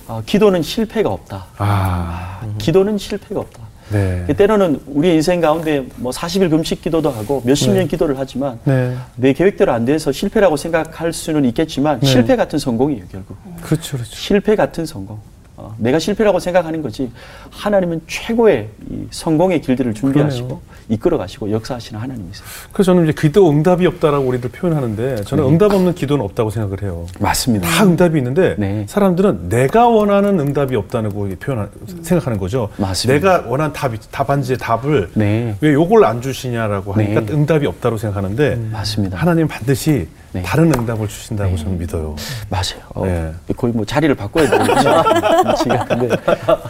[0.09, 1.45] 아, 기도는 실패가 없다.
[1.57, 3.70] 아, 기도는 실패가 없다.
[3.91, 4.25] 네.
[4.33, 7.79] 때로는 우리 인생 가운데 뭐 40일 금식 기도도 하고 몇십 네.
[7.79, 8.95] 년 기도를 하지만 네.
[9.15, 12.07] 내 계획대로 안 돼서 실패라고 생각할 수는 있겠지만 네.
[12.07, 14.15] 실패 같은 성공이에요 결국 그렇죠, 그렇죠.
[14.15, 15.19] 실패 같은 성공
[15.61, 17.11] 어, 내가 실패라고 생각하는 거지
[17.51, 20.71] 하나님은 최고의 이 성공의 길들을 준비하시고 그러네요.
[20.89, 25.49] 이끌어 가시고 역사하시는 하나님이세요 그래서 저는 이제 기도 응답이 없다라고 우리들 표현하는데 저는 네.
[25.51, 27.05] 응답 없는 기도는 없다고 생각을 해요.
[27.19, 28.85] 맞습니다 다 응답이 있는데 네.
[28.89, 31.69] 사람들은 내가 원하는 응답이 없다는 거 표현
[32.01, 32.69] 생각하는 거죠.
[32.77, 33.13] 맞습니다.
[33.29, 37.33] 내가 원하는 답 답안지의 답을 네 왜 요걸 안 주시냐라고 하니까 네.
[37.33, 40.41] 응답이 없다고 생각하는데 맞습니다 하나님 반드시 네.
[40.43, 42.15] 다른 응답을 주신다고 저는 믿어요.
[42.49, 42.85] 맞아요.
[42.95, 43.33] 어, 네.
[43.55, 45.03] 거의 뭐 자리를 바꿔야 되겠죠.
[45.57, 46.15] 지금 근데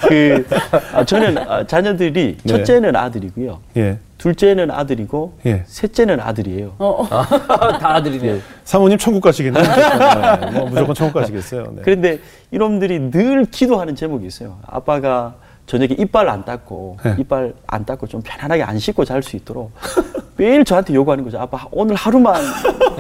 [0.08, 0.48] 그
[0.94, 2.50] 아, 저는 아, 자녀들이 네.
[2.50, 3.60] 첫째는 아들이고요.
[3.78, 4.00] 예.
[4.18, 5.64] 둘째는 아들이고 예.
[5.66, 6.76] 셋째는 아들이에요.
[7.80, 8.40] 다 아들이네요.
[8.64, 9.64] 사모님 천국 가시겠네요.
[9.64, 11.74] 네, 뭐 무조건 천국 가시겠어요.
[11.76, 11.82] 네.
[11.84, 12.20] 그런데
[12.52, 14.60] 이놈들이 늘 기도하는 제목이 있어요.
[14.66, 15.36] 아빠가
[15.72, 17.16] 저녁에 이빨 안 닦고 네.
[17.18, 19.72] 이빨 안 닦고 좀 편안하게 안 씻고 잘 수 있도록
[20.36, 21.40] 매일 저한테 요구하는 거죠.
[21.40, 22.42] 아빠 오늘 하루만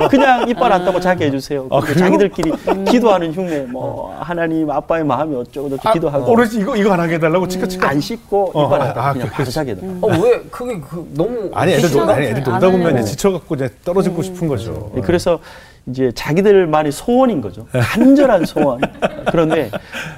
[0.09, 1.67] 그냥 이빨 안 닦고 자게 해주세요.
[1.69, 1.81] 아?
[1.81, 2.53] 자기들끼리
[2.87, 7.15] 기도하는 흉내, 뭐 하나님 아빠의 마음이 어쩌고 저쩌고 아, 기도하고 오로지 이거 이거 안 하게
[7.15, 7.89] 해달라고 치카 치카.
[7.89, 9.91] 안 씻고 어, 이빨 아, 안 닦고 아, 그냥 그- 바로 자게 해달라.
[10.01, 13.69] 어, 왜 그게 그 너무 아니 애들 놀, 아니 애들 안 놀다 보면 지쳐갖고 이제
[13.83, 14.91] 떨어지고 싶은 거죠.
[14.95, 15.39] 예, 그래서
[15.87, 17.65] 이제 자기들만의 소원인 거죠.
[17.71, 18.79] 간절한 소원.
[19.31, 19.71] 그런데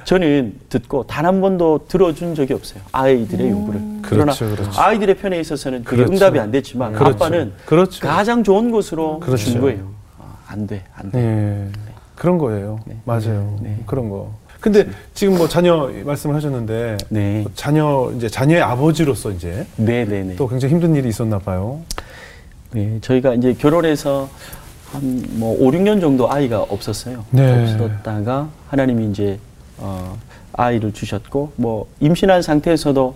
[0.04, 2.82] 저는 듣고 단 한 번도 들어준 적이 없어요.
[2.92, 3.80] 아이들의 요구를.
[4.02, 4.80] 그러나 그렇죠, 그렇죠.
[4.80, 6.12] 아이들의 편에 있어서는 그게 그렇죠.
[6.12, 7.14] 응답이 안 됐지만 그렇죠.
[7.16, 8.06] 아빠는 그렇죠.
[8.06, 9.44] 가장 좋은 곳으로 그렇죠.
[9.52, 9.88] 준 거예요.
[10.18, 11.18] 아, 안 돼, 안 돼.
[11.18, 11.68] 네.
[12.14, 12.78] 그런 거예요.
[12.84, 12.96] 네.
[13.06, 13.56] 맞아요.
[13.62, 13.78] 네.
[13.86, 14.32] 그런 거.
[14.60, 17.40] 근데 지금 뭐 자녀 말씀을 하셨는데 네.
[17.42, 20.36] 뭐 자녀 이제 자녀의 아버지로서 이제 네, 네, 네.
[20.36, 21.80] 또 굉장히 힘든 일이 있었나 봐요.
[22.72, 24.28] 네, 저희가 이제 결혼해서
[24.94, 27.24] 한뭐 5, 6년 정도 아이가 없었어요.
[27.30, 27.62] 네.
[27.62, 29.38] 없었다가 하나님이 이제
[29.78, 30.16] 어,
[30.52, 33.14] 아이를 주셨고 뭐 임신한 상태에서도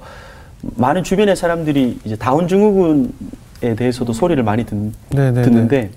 [0.77, 4.75] 많은 주변의 사람들이 이제 다운 증후군에 대해서도 소리를 많이 듣,
[5.11, 5.91] 네, 네, 듣는데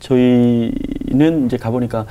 [0.00, 2.06] 저희는 이제 가보니까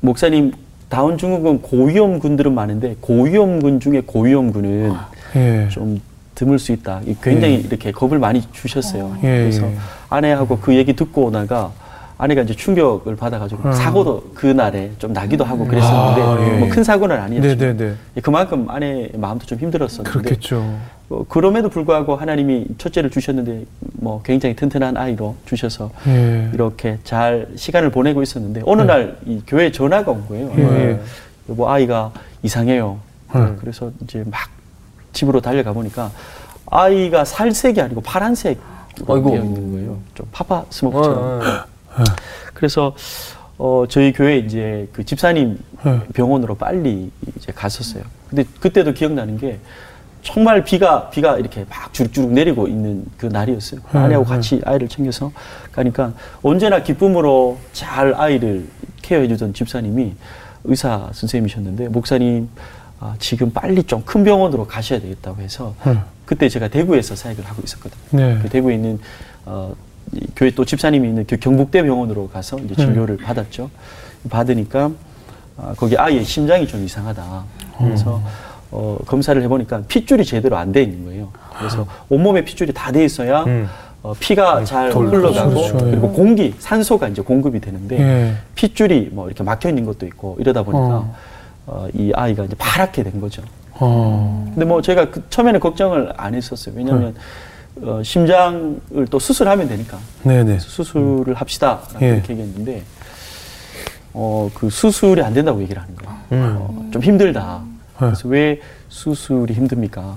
[0.00, 0.52] 목사님
[0.88, 4.92] 다운 증후군 고위험군들은 많은데 고위험군 중에 고위험군은
[5.34, 5.68] 예.
[5.70, 6.00] 좀
[6.42, 7.00] 드물 수 있다.
[7.06, 7.58] 이 굉장히 예.
[7.58, 9.16] 이렇게 겁을 많이 주셨어요.
[9.22, 9.76] 예, 그래서 예.
[10.08, 11.70] 아내하고 그 얘기 듣고 오다가
[12.18, 13.72] 아내가 이제 충격을 받아가지고 음.
[13.72, 16.58] 사고도 그 날에 좀 나기도 하고 그랬었는데 아, 예.
[16.58, 18.20] 뭐큰 사고는 아니었지만 네, 네, 네.
[18.20, 20.78] 그만큼 아내의 마음도 좀 힘들었었는데 그렇겠죠.
[21.06, 26.50] 뭐 그럼에도 불구하고 하나님이 첫째를 주셨는데 뭐 굉장히 튼튼한 아이로 주셔서 예.
[26.52, 30.52] 이렇게 잘 시간을 보내고 있었는데 어느 날 이 교회 전화가 온 거예요.
[30.58, 31.00] 예, 예.
[31.48, 32.10] 여보 아이가
[32.42, 32.98] 이상해요.
[33.36, 33.56] 음.
[33.60, 34.40] 그래서 이제 막
[35.12, 36.10] 집으로 달려가 보니까
[36.66, 38.62] 아이가 살색이 아니고 파란색으로
[39.08, 39.30] 아이고.
[39.30, 39.98] 되어 있는 거예요.
[40.14, 41.18] 좀 파파 스모크처럼.
[41.18, 42.04] 어, 어.
[42.54, 42.94] 그래서
[43.58, 46.00] 어 저희 교회 이제 그 집사님 네.
[46.14, 48.02] 병원으로 빨리 이제 갔었어요.
[48.28, 49.58] 근데 그때도 기억나는 게
[50.22, 53.80] 정말 비가 비가 이렇게 막 주룩주룩 내리고 있는 그 날이었어요.
[53.92, 54.30] 네, 아내하고 네.
[54.30, 55.32] 같이 아이를 챙겨서
[55.72, 58.66] 가니까 언제나 기쁨으로 잘 아이를
[59.02, 60.14] 케어해 주던 집사님이
[60.64, 62.48] 의사 선생님이셨는데 목사님
[63.02, 65.98] 아, 지금 빨리 좀 큰 병원으로 가셔야 되겠다고 해서 네.
[66.24, 67.98] 그때 제가 대구에서 사역을 하고 있었거든요.
[68.10, 68.38] 네.
[68.40, 69.00] 그 대구에 있는
[69.44, 69.74] 어,
[70.12, 73.24] 이 교회 또 집사님이 있는 그 경북대 병원으로 가서 이제 진료를 네.
[73.24, 73.70] 받았죠.
[74.30, 74.90] 받으니까
[75.56, 77.44] 아, 거기 아이의 심장이 좀 이상하다.
[77.78, 78.22] 그래서 음.
[78.70, 81.28] 어, 검사를 해보니까 핏줄이 제대로 안 돼 있는 거예요.
[81.58, 83.44] 그래서 온몸에 핏줄이 다 돼 있어야 아.
[83.44, 83.68] 음.
[84.04, 85.76] 어, 피가 잘 돌- 흘러가고 그렇죠.
[85.78, 88.34] 그리고 공기, 산소가 이제 공급이 되는데 예.
[88.56, 91.14] 핏줄이 뭐 이렇게 막혀 있는 것도 있고 이러다 보니까 어.
[91.66, 93.42] 어, 이 아이가 이제 파랗게 된 거죠.
[93.74, 94.44] 어.
[94.50, 96.74] 근데 뭐 제가 그 처음에는 걱정을 안 했었어요.
[96.76, 97.14] 왜냐하면
[97.74, 97.88] 네.
[97.88, 100.58] 어, 심장을 또 수술하면 되니까 네네.
[100.58, 102.08] 수술을 합시다 예.
[102.08, 102.82] 이렇게 얘기했는데
[104.12, 106.18] 어, 그 수술이 안 된다고 얘기를 하는 거예요.
[106.32, 106.56] 음.
[106.60, 107.62] 어, 좀 힘들다.
[107.98, 110.16] 그래서 왜 수술이 힘듭니까?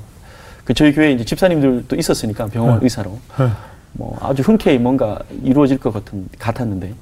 [0.63, 2.85] 그 저희 교회에 이제 집사님들도 있었으니까 병원 네.
[2.85, 3.47] 의사로 네.
[3.93, 6.93] 뭐 아주 흔쾌히 뭔가 이루어질 것 같은 같았는데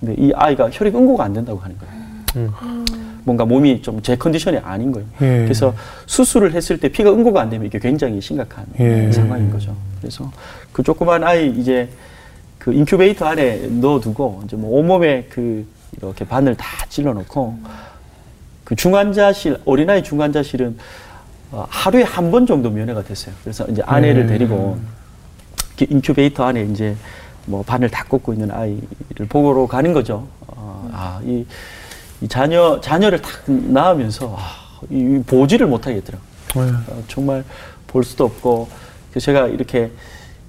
[0.00, 1.94] 근데 이 아이가 혈액 응고가 안 된다고 하는 거예요.
[2.36, 2.84] 음.
[3.30, 5.06] 뭔가 몸이 좀 제 컨디션이 아닌 거예요.
[5.20, 5.44] 예.
[5.44, 5.72] 그래서
[6.06, 9.12] 수술을 했을 때 피가 응고가 안 되면 이게 굉장히 심각한 예.
[9.12, 9.76] 상황인 거죠.
[10.00, 10.30] 그래서
[10.72, 11.88] 그 조그만 아이 이제
[12.58, 15.64] 그 인큐베이터 안에 넣어두고 이제 뭐 온몸에 그
[15.96, 17.58] 이렇게 바늘 다 찔러놓고
[18.64, 20.76] 그 중환자실 어린아이 중환자실은
[21.52, 23.34] 어, 하루에 한 번 정도 면회가 됐어요.
[23.44, 24.26] 그래서 이제 아내를 음.
[24.28, 24.78] 데리고
[25.76, 26.96] 이렇게 인큐베이터 안에 이제
[27.46, 30.26] 뭐 바늘 다 꽂고 있는 아이를 보러 가는 거죠.
[30.46, 31.44] 어, 아, 이,
[32.20, 36.26] 이 자녀 자녀를 딱 낳으면서 아, 이 보지를 못하겠더라고요.
[36.54, 36.60] 네.
[36.88, 37.44] 어, 정말
[37.86, 38.68] 볼 수도 없고
[39.10, 39.90] 그래서 제가 이렇게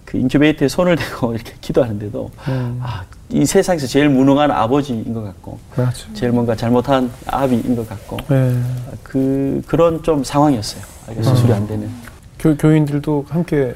[0.05, 2.79] 그 인큐베이터에 손을 대고 이렇게 기도하는데도 음.
[2.83, 6.13] 아, 이 세상에서 제일 무능한 아버지인 것 같고 맞죠.
[6.13, 8.61] 제일 뭔가 잘못한 아비인 것 같고 네.
[8.91, 10.83] 아, 그 그런 좀 상황이었어요.
[11.21, 11.89] 수술이 안 되는.
[12.37, 13.75] 교, 교인들도 함께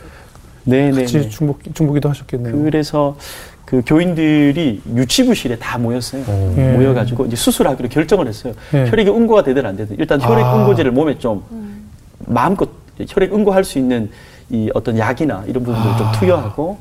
[0.64, 1.02] 네네.
[1.02, 2.64] 같이 중복, 중보기도 하셨겠네요.
[2.64, 3.16] 그래서
[3.66, 6.24] 그 교인들이 유치부실에 다 모였어요.
[6.58, 6.74] 예.
[6.74, 8.54] 모여가지고 이제 수술하기로 결정을 했어요.
[8.74, 8.86] 예.
[8.90, 10.56] 혈액이 응고가 되든 안 되든 일단 혈액 아.
[10.58, 11.44] 응고제를 몸에 좀
[12.20, 12.70] 마음껏
[13.10, 14.12] 혈액 응고할 수 있는
[14.52, 16.12] 이 어떤 약이나 이런 부분들을 좀 아.
[16.12, 16.78] 투여하고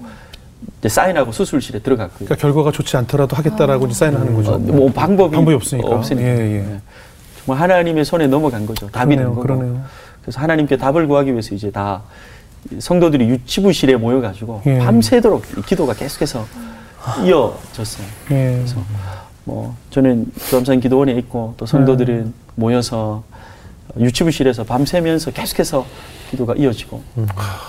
[0.79, 2.27] 이제 사인하고 수술실에 들어갔고요.
[2.27, 4.53] 그러니까 결과가 좋지 않더라도 하겠다라고 이제 사인을 하는 거죠.
[4.53, 5.89] 어, 뭐 방법이, 방법이 없으니까.
[5.89, 6.29] 없으니까.
[6.29, 6.59] 예, 예.
[6.61, 6.81] 네.
[7.45, 8.89] 정말 하나님의 손에 넘어간 거죠.
[8.91, 9.43] 답이 된 그러네요, 거고.
[9.43, 9.83] 그러네요.
[10.23, 12.03] 그래서 하나님께 답을 구하기 위해서 이제 다
[12.79, 14.79] 성도들이 유치부실에 모여가지고 예.
[14.79, 16.47] 밤새도록 이 기도가 계속해서
[17.25, 18.07] 이어졌어요.
[18.31, 18.57] 예.
[18.59, 18.77] 그래서
[19.45, 23.23] 뭐 저는 주암산 기도원에 있고 또 성도들은 모여서
[23.99, 25.85] 유치부실에서 밤새면서 계속해서
[26.31, 27.03] 기도가 이어지고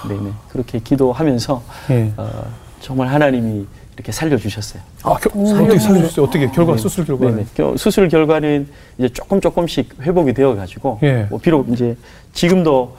[0.07, 2.13] 네네 그렇게 기도하면서 예.
[2.17, 2.45] 어,
[2.79, 4.81] 정말 하나님이 이렇게 살려주셨어요.
[5.03, 6.25] 아, 겨, 어떻게 살려주셨어요?
[6.25, 7.35] 어떻게 결과 수술 결과는?
[7.35, 7.47] 네네.
[7.55, 11.27] 겨- 수술 결과는 이제 조금 조금씩 회복이 되어 가지고 예.
[11.29, 11.95] 뭐 비록 이제
[12.33, 12.95] 지금도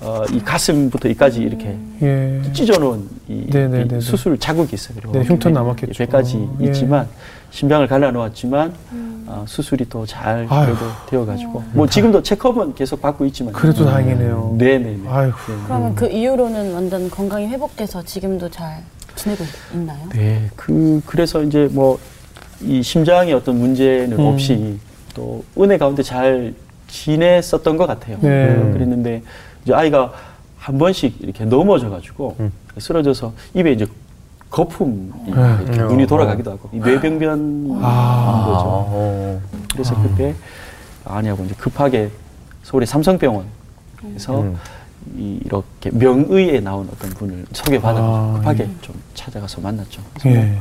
[0.00, 2.40] 어, 이 가슴부터 이까지 이렇게 예.
[2.52, 3.98] 찢어놓은 이, 네네네네.
[3.98, 4.96] 이 수술 자국이 있어요.
[4.96, 5.92] 그리고 네, 흉터 배- 남았겠죠.
[5.98, 6.66] 배까지 예.
[6.66, 7.08] 있지만
[7.50, 8.74] 심장을 갈라놓았지만
[9.26, 10.46] 어, 수술이 또 잘.
[10.46, 10.78] 그래도
[11.10, 14.54] 되어가지고 뭐 지금도 체크업은 계속 받고 있지만 그래도 다행이네요.
[14.56, 15.08] 네네네.
[15.08, 15.36] 아이고.
[15.48, 15.54] 네.
[15.66, 18.82] 그러면 그 이후로는 완전 건강이 회복돼서 지금도 잘
[19.16, 19.98] 지내고 있나요?
[20.14, 21.98] 네, 그 그래서 이제 뭐
[22.60, 24.26] 이 심장의 어떤 문제는 음.
[24.26, 24.80] 없이
[25.14, 26.52] 또 은혜 가운데 잘
[26.88, 28.18] 지냈었던 것 같아요.
[28.20, 28.48] 네.
[28.48, 29.22] 음, 그랬는데
[29.64, 30.12] 이제 아이가
[30.58, 32.36] 한 번씩 이렇게 넘어져 가지고
[32.78, 33.86] 쓰러져서 입에 이제
[34.50, 35.32] 거품이 네.
[35.62, 38.44] 이렇게 눈이 돌아가기도 하고 이 뇌병변 아.
[38.46, 38.64] 거죠.
[38.66, 39.40] 어.
[39.72, 40.34] 그래서 그때
[41.04, 42.10] 아니하고 이제 급하게
[42.62, 44.56] 서울의 삼성병원에서 음.
[45.16, 48.70] 이- 이렇게 명의에 나온 어떤 분을 소개받아 아, 급하게 예.
[48.80, 50.02] 좀 찾아가서 만났죠.
[50.26, 50.56] 예.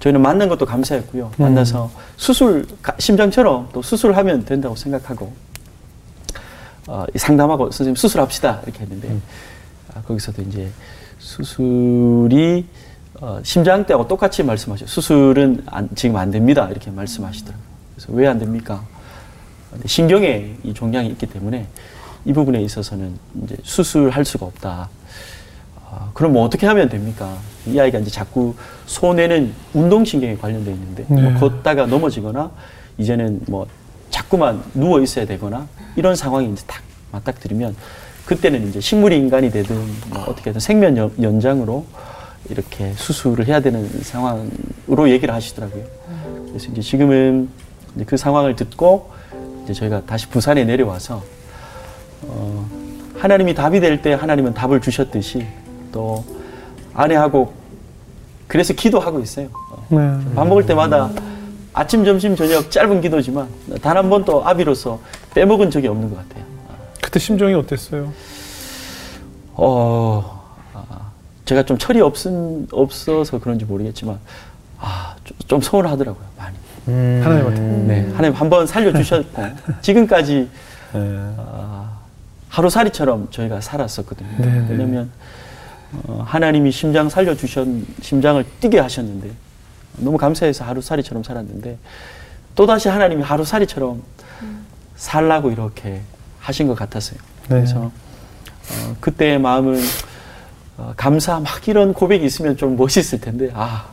[0.00, 1.26] 저희는 만난 것도 감사했고요.
[1.26, 1.42] 음.
[1.42, 5.32] 만나서 수술 가- 심장처럼 또 수술하면 된다고 생각하고
[6.86, 9.22] 어, 이 상담하고 선생님 수술합시다 이렇게 했는데 음.
[9.94, 10.68] 아, 거기서도 이제
[11.18, 12.66] 수술이
[13.20, 14.86] 어, 심장 때하고 똑같이 말씀하셔.
[14.86, 17.64] 수술은 안- 지금 안 됩니다 이렇게 말씀하시더라고요.
[17.94, 18.82] 그래서 왜 안 됩니까?
[19.86, 21.66] 신경에 이 종양이 있기 때문에
[22.24, 24.88] 이 부분에 있어서는 이제 수술할 수가 없다.
[25.90, 27.36] 아, 그럼 뭐 어떻게 하면 됩니까?
[27.66, 28.54] 이 아이가 이제 자꾸
[28.86, 31.22] 손에는 운동신경에 관련돼 있는데 네.
[31.22, 32.50] 뭐 걷다가 넘어지거나
[32.98, 33.66] 이제는 뭐
[34.24, 36.82] 자꾸만 누워 있어야 되거나 이런 상황이 이제 딱
[37.12, 37.76] 맞닥뜨리면
[38.26, 39.76] 그때는 이제 식물이 인간이 되든
[40.10, 41.84] 뭐 어떻게든 생명 연- 연장으로
[42.48, 45.84] 이렇게 수술을 해야 되는 상황으로 얘기를 하시더라고요.
[46.48, 47.48] 그래서 이제 지금은
[47.96, 49.10] 이제 그 상황을 듣고
[49.64, 51.22] 이제 저희가 다시 부산에 내려와서
[52.22, 52.68] 어,
[53.18, 55.46] 하나님이 답이 될 때 하나님은 답을 주셨듯이
[55.92, 56.24] 또
[56.94, 57.52] 아내하고
[58.48, 59.48] 그래서 기도하고 있어요.
[59.70, 60.34] 어, 네.
[60.34, 61.10] 밥 먹을 때마다
[61.74, 63.48] 아침, 점심, 저녁 짧은 기도지만
[63.82, 65.00] 단 한 번도 아비로서
[65.34, 66.44] 빼먹은 적이 없는 것 같아요.
[67.02, 68.12] 그때 심정이 어땠어요?
[69.54, 71.10] 어, 아,
[71.44, 74.18] 제가 좀 철이 없은, 없어서 그런지 모르겠지만,
[74.80, 76.56] 아, 좀, 좀 서운하더라고요, 많이.
[77.22, 77.60] 하나님한테.
[77.60, 79.42] 네, 하나님 한 번 살려주셨고,
[79.80, 80.48] 지금까지
[80.92, 81.34] 네.
[81.38, 81.90] 아,
[82.50, 84.28] 하루살이처럼 저희가 살았었거든요.
[84.38, 84.66] 네, 네.
[84.70, 85.10] 왜냐면
[86.06, 87.66] 어, 하나님이 심장 살려주셨,
[88.02, 89.30] 심장을 뛰게 하셨는데
[89.96, 91.78] 너무 감사해서 하루살이처럼 살았는데
[92.54, 94.02] 또 다시 하나님이 하루살이처럼
[94.96, 96.00] 살라고 이렇게
[96.40, 97.18] 하신 것 같았어요.
[97.48, 97.56] 네.
[97.56, 99.80] 그래서 어, 그때의 마음은
[100.76, 103.86] 어, 감사 막 이런 고백이 있으면 좀 멋있을 텐데 아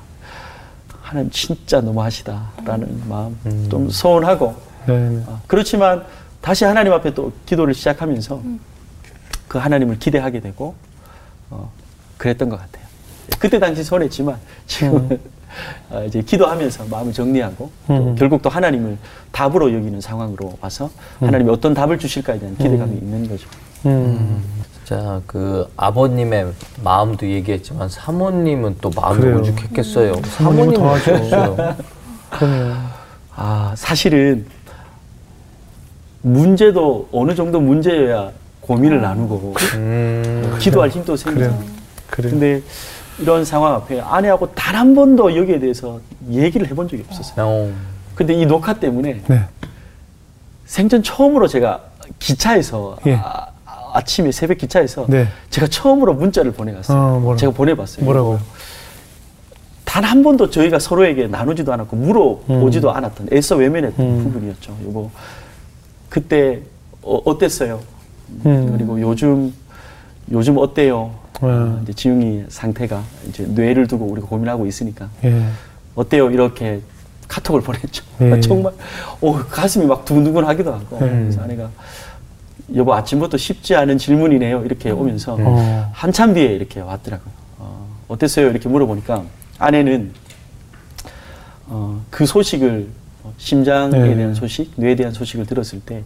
[1.02, 3.38] 하나님 진짜 너무하시다라는 마음
[3.70, 4.56] 좀 서운하고
[4.88, 5.10] 네.
[5.10, 5.24] 네.
[5.28, 6.06] 아, 그렇지만
[6.40, 8.42] 다시 하나님 앞에 또 기도를 시작하면서
[9.48, 10.76] 그 하나님을 기대하게 되고
[11.50, 11.72] 어,
[12.18, 12.86] 그랬던 것 같아요.
[13.40, 14.38] 그때 당시 손했지만
[14.68, 15.18] 지금은 어,
[16.08, 18.16] 이제 기도하면서 마음을 정리하고 또 음.
[18.16, 18.98] 결국 또 하나님을
[19.32, 23.48] 답으로 여기는 상황으로 와서 하나님이 어떤 답을 주실까에 대한 기대감이 있는 거죠.
[23.86, 24.44] 음.
[24.86, 26.52] 자, 그 아버님의
[26.84, 29.38] 마음도 얘기했지만 사모님은 또 마음이 그래요.
[29.40, 30.16] 오죽했겠어요.
[30.24, 31.76] 사모님은 더 음?
[32.30, 32.76] 그럼요.
[33.36, 34.46] 아 사실은
[36.22, 40.58] 문제도 어느 정도 문제여야 고민을 나누고 음.
[40.60, 41.16] 기도할 힘도.
[41.16, 41.58] 그래요.
[42.08, 42.30] 그래.
[42.30, 42.62] 근데
[43.22, 47.46] 이런 상황 앞에 아내하고 단 한 번도 여기에 대해서 얘기를 해본 적이 없었어요.
[47.46, 47.72] 어.
[48.16, 49.42] 근데 이 녹화 때문에 네.
[50.66, 51.82] 생전 처음으로 제가
[52.20, 53.20] 기차에서 예.
[53.22, 55.28] 아, 침에 새벽 기차에서 네.
[55.50, 56.98] 제가 처음으로 문자를 보내갔어요.
[56.98, 57.36] 어, 뭐라고?
[57.36, 58.06] 제가 보내봤어요.
[58.06, 58.40] 뭐라고요?
[59.86, 64.24] 단한 번도 저희가 서로에게 나누지도 않았고 물어보지도 않았던 애써 외면했던 음.
[64.24, 64.78] 부분이었죠.
[64.88, 65.12] 여보,
[66.10, 66.62] 그때
[67.04, 67.82] 어, 땠어요
[68.46, 68.74] 음.
[68.78, 69.54] 그리고 요즘
[70.32, 71.12] 요즘 어때요?
[71.42, 71.48] 네.
[71.48, 75.44] 어, 이제 지웅이 상태가 이제 뇌를 두고 우리가 고민하고 있으니까 예.
[75.96, 76.30] 어때요?
[76.30, 76.82] 이렇게
[77.28, 78.04] 카톡을 보냈죠.
[78.22, 78.40] 예.
[78.42, 78.74] 정말
[79.20, 81.24] 어, 가슴이 막 두근두근 하기도 하고 음.
[81.24, 81.70] 그래서 아내가
[82.76, 84.64] 여보 아침부터 쉽지 않은 질문이네요.
[84.66, 85.90] 이렇게 오면서 어.
[85.94, 87.34] 한참 뒤에 이렇게 왔더라고요.
[87.58, 88.50] 어, 어땠어요?
[88.50, 89.24] 이렇게 물어보니까
[89.58, 90.14] 아내는
[91.68, 92.88] 어, 그 소식을
[93.24, 94.16] 어, 심장에 네.
[94.16, 96.04] 대한 소식, 뇌에 대한 소식을 들었을 때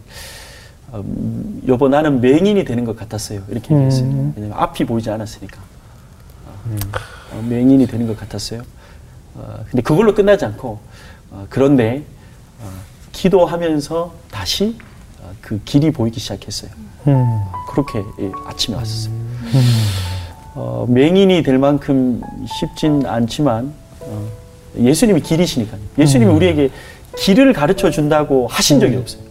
[0.92, 3.42] 어, 음, 여보 나는 맹인이 되는 것 같았어요.
[3.48, 4.04] 이렇게 얘기했어요.
[4.04, 4.32] 음.
[4.36, 5.58] 왜냐면 앞이 보이지 않았으니까.
[6.46, 6.76] 어,
[7.32, 8.62] 어, 맹인이 되는 것 같았어요.
[9.34, 10.78] 어, 근데 그걸로 끝나지 않고
[11.30, 12.04] 어, 그런데
[12.62, 12.70] 어,
[13.12, 14.76] 기도하면서 다시
[15.20, 16.70] 어, 그 길이 보이기 시작했어요.
[17.08, 17.40] 음.
[17.70, 19.14] 그렇게 예, 아침에 왔었어요.
[20.54, 24.28] 어, 맹인이 될 만큼 쉽진 않지만 어,
[24.78, 25.80] 예수님이 길이시니까요.
[25.98, 26.70] 예수님이 우리에게
[27.18, 29.22] 길을 가르쳐 준다고 하신 적이 없어요.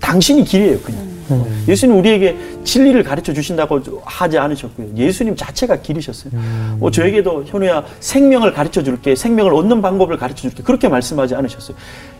[0.00, 1.16] 당신이 길이에요, 그냥.
[1.28, 4.96] 어, 예수님 우리에게 진리를 가르쳐 주신다고 하지 않으셨고요.
[4.96, 6.32] 예수님 자체가 길이셨어요.
[6.78, 11.76] 뭐 저에게도 현우야 생명을 가르쳐 줄게, 생명을 얻는 방법을 가르쳐 줄게 그렇게 말씀하지 않으셨어요.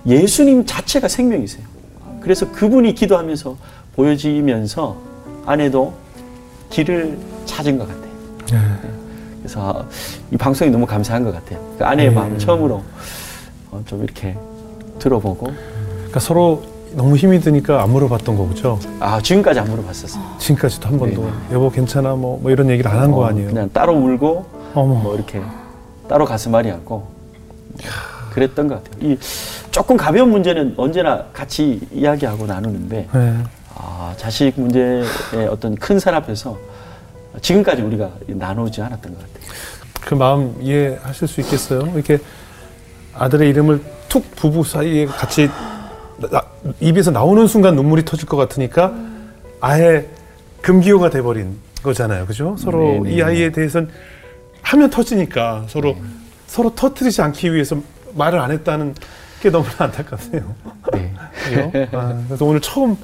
[0.07, 1.65] 예수님 자체가 생명이세요.
[2.21, 3.57] 그래서 그분이 기도하면서
[3.95, 4.97] 보여지면서
[5.47, 5.95] 아내도
[6.71, 8.07] 길을 찾은 것 같아요.
[9.39, 9.87] 그래서
[10.33, 11.75] 이 방송이 너무 감사한 것 같아요.
[11.79, 12.15] 그 아내의 네.
[12.15, 12.83] 마음을 처음으로
[13.71, 14.37] 어, 좀 이렇게
[14.99, 15.55] 들어보고
[15.97, 16.65] 그러니까 서로
[16.97, 18.79] 너무 힘이 드니까 안 물어봤던 거죠.
[19.01, 20.23] 아 지금까지 안 물어봤었어요.
[20.39, 21.55] 지금까지도 한 번도 네.
[21.55, 23.49] 여보 괜찮아 뭐, 뭐 이런 얘기를 안 한거 어, 아니에요.
[23.49, 24.95] 그냥 따로 울고 어머.
[24.95, 25.43] 뭐 이렇게
[26.09, 27.07] 따로 가슴앓이 하고
[28.33, 29.13] 그랬던 것 같아요.
[29.13, 29.19] 이
[29.71, 33.37] 조금 가벼운 문제는 언제나 같이 이야기하고 나누는데 네.
[33.75, 35.05] 아, 자식 문제의
[35.51, 36.57] 어떤 큰 산 앞에서
[37.43, 39.53] 지금까지 우리가 나누지 않았던 것 같아요.
[40.01, 41.81] 그 마음 이해하실 수 있겠어요?
[41.95, 42.19] 이렇게
[43.13, 45.51] 아들의 이름을 툭 부부 사이에 같이
[46.19, 46.45] 나-
[46.81, 48.95] 입에서 나오는 순간 눈물이 터질 것 같으니까
[49.61, 50.07] 아예
[50.63, 52.57] 금기호가 돼버린 거잖아요, 그죠?
[52.59, 53.13] 서로 네네.
[53.13, 53.89] 이 아이에 대해서는
[54.63, 55.95] 하면 터지니까 서로
[56.47, 57.77] 서로 터뜨리지 않기 위해서
[58.15, 58.95] 말을 안 했다는
[59.41, 60.55] 게 너무나 안타깝네요.
[60.93, 61.13] 네.
[61.93, 62.97] 아, 그래서 오늘 처음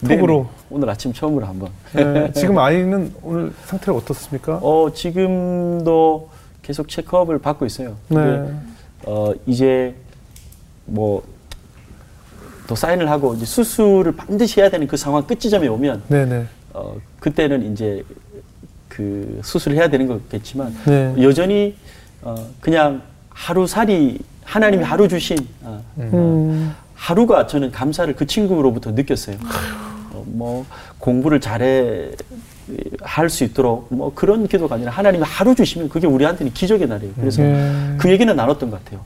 [0.00, 0.64] 네, 톡으로 네.
[0.70, 1.70] 오늘 아침 처음으로 한번.
[1.94, 4.56] 네, 지금 아이는 오늘 상태가 어떻습니까?
[4.60, 6.28] 어, 지금도
[6.62, 7.94] 계속 체크업을 받고 있어요.
[8.08, 8.54] 근데 네.
[9.04, 9.94] 어, 이제
[10.84, 11.22] 뭐
[12.66, 16.46] 또 사인을 하고 이제 수술을 반드시 해야 되는 그 상황 끝지점에 오면 네네.
[16.74, 18.04] 어, 그때는 이제
[18.88, 21.14] 그 수술을 해야 되는 거겠지만 네.
[21.22, 21.76] 여전히
[22.22, 26.74] 어, 그냥 하루살이 하나님이 하루 주신 어, 음.
[26.94, 29.36] 하루가 저는 감사를 그 친구로부터 느꼈어요.
[30.12, 30.64] 어, 뭐
[30.98, 32.10] 공부를 잘해
[33.00, 37.12] 할 수 있도록 뭐 그런 기도가 아니라 하나님이 하루 주시면 그게 우리한테는 기적의 날이에요.
[37.14, 37.94] 그래서 예.
[37.96, 39.04] 그 얘기는 나눴던 것 같아요.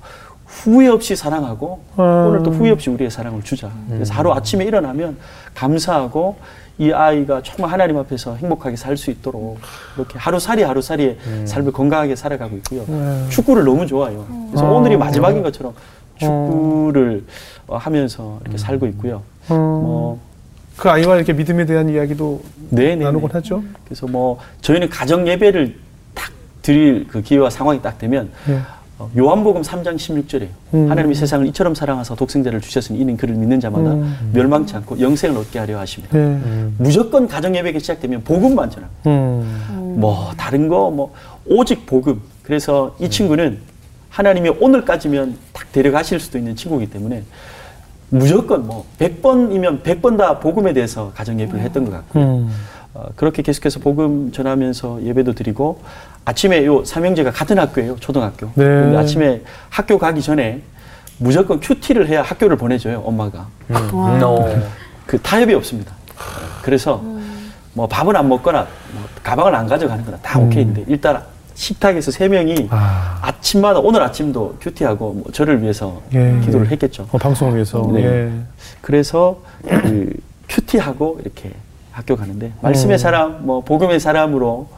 [0.61, 2.27] 후회 없이 사랑하고 아.
[2.29, 3.71] 오늘 또 후회 없이 우리의 사랑을 주자.
[3.89, 5.17] 그래서 하루 아침에 일어나면
[5.55, 6.37] 감사하고
[6.79, 9.59] 이 아이가 정말 하나님 앞에서 행복하게 살 수 있도록
[9.97, 12.85] 이렇게 하루살이 하루살이의 삶을 건강하게 살아가고 있고요.
[12.87, 13.27] 네.
[13.31, 14.27] 축구를 너무 좋아해요.
[14.51, 14.71] 그래서 아.
[14.71, 15.73] 오늘이 마지막인 것처럼
[16.19, 17.25] 축구를
[17.67, 19.23] 어, 하면서 이렇게 살고 있고요.
[19.49, 23.05] 뭐그 아이와 이렇게 믿음에 대한 이야기도 네네.
[23.05, 23.63] 나누곤 하죠.
[23.85, 25.77] 그래서 뭐 저희는 가정 예배를
[26.15, 26.31] 딱
[26.63, 28.61] 드릴 그 기회와 상황이 딱 되면 예.
[29.01, 30.91] 어, 요한복음 3장 16절에 음.
[30.91, 34.31] 하나님이 세상을 이처럼 사랑하사 독생자를 주셨으니 이는 그를 믿는 자마다 음.
[34.35, 36.17] 멸망치 않고 영생을 얻게 하려 하십니다.
[36.19, 36.39] 네.
[36.77, 39.11] 무조건 가정 예배가 시작되면 복음만 전합니다.
[39.11, 39.95] 음.
[39.99, 41.15] 뭐 다른 거 뭐
[41.47, 42.21] 오직 복음.
[42.43, 43.59] 그래서 이 친구는
[44.11, 47.23] 하나님이 오늘까지면 딱 데려가실 수도 있는 친구이기 때문에
[48.11, 52.51] 무조건 뭐 100번이면 100번 다 복음에 대해서 가정 예배를 했던 것 같고 음.
[52.93, 55.81] 어, 그렇게 계속해서 복음 전하면서 예배도 드리고
[56.25, 58.97] 아침에 요 삼형제가 같은 학교예요 초등학교 네.
[58.97, 60.63] 아침에 학교 가기 전에
[61.19, 64.21] 무조건 큐티를 해야 학교를 보내줘요 엄마가 와.
[64.23, 64.63] 어.
[65.07, 65.93] 그 타협이 없습니다
[66.63, 67.03] 그래서
[67.73, 71.23] 뭐 밥은 안 먹거나 뭐 가방을 안 가져가는 거나 다 오케이인데 일단
[71.55, 73.19] 식탁에서 세 명이 아.
[73.23, 76.41] 아침마다 오늘 아침도 큐티하고 뭐 저를 위해서 예.
[76.45, 77.87] 기도를 했겠죠 어, 방송을 위해서.
[77.93, 78.05] 네.
[78.05, 78.31] 예.
[78.81, 80.11] 그래서 그
[80.49, 81.51] 큐티하고 이렇게
[81.93, 82.99] 학교 가는데 말씀의 음.
[82.99, 84.69] 사람, 뭐 복음의 사람으로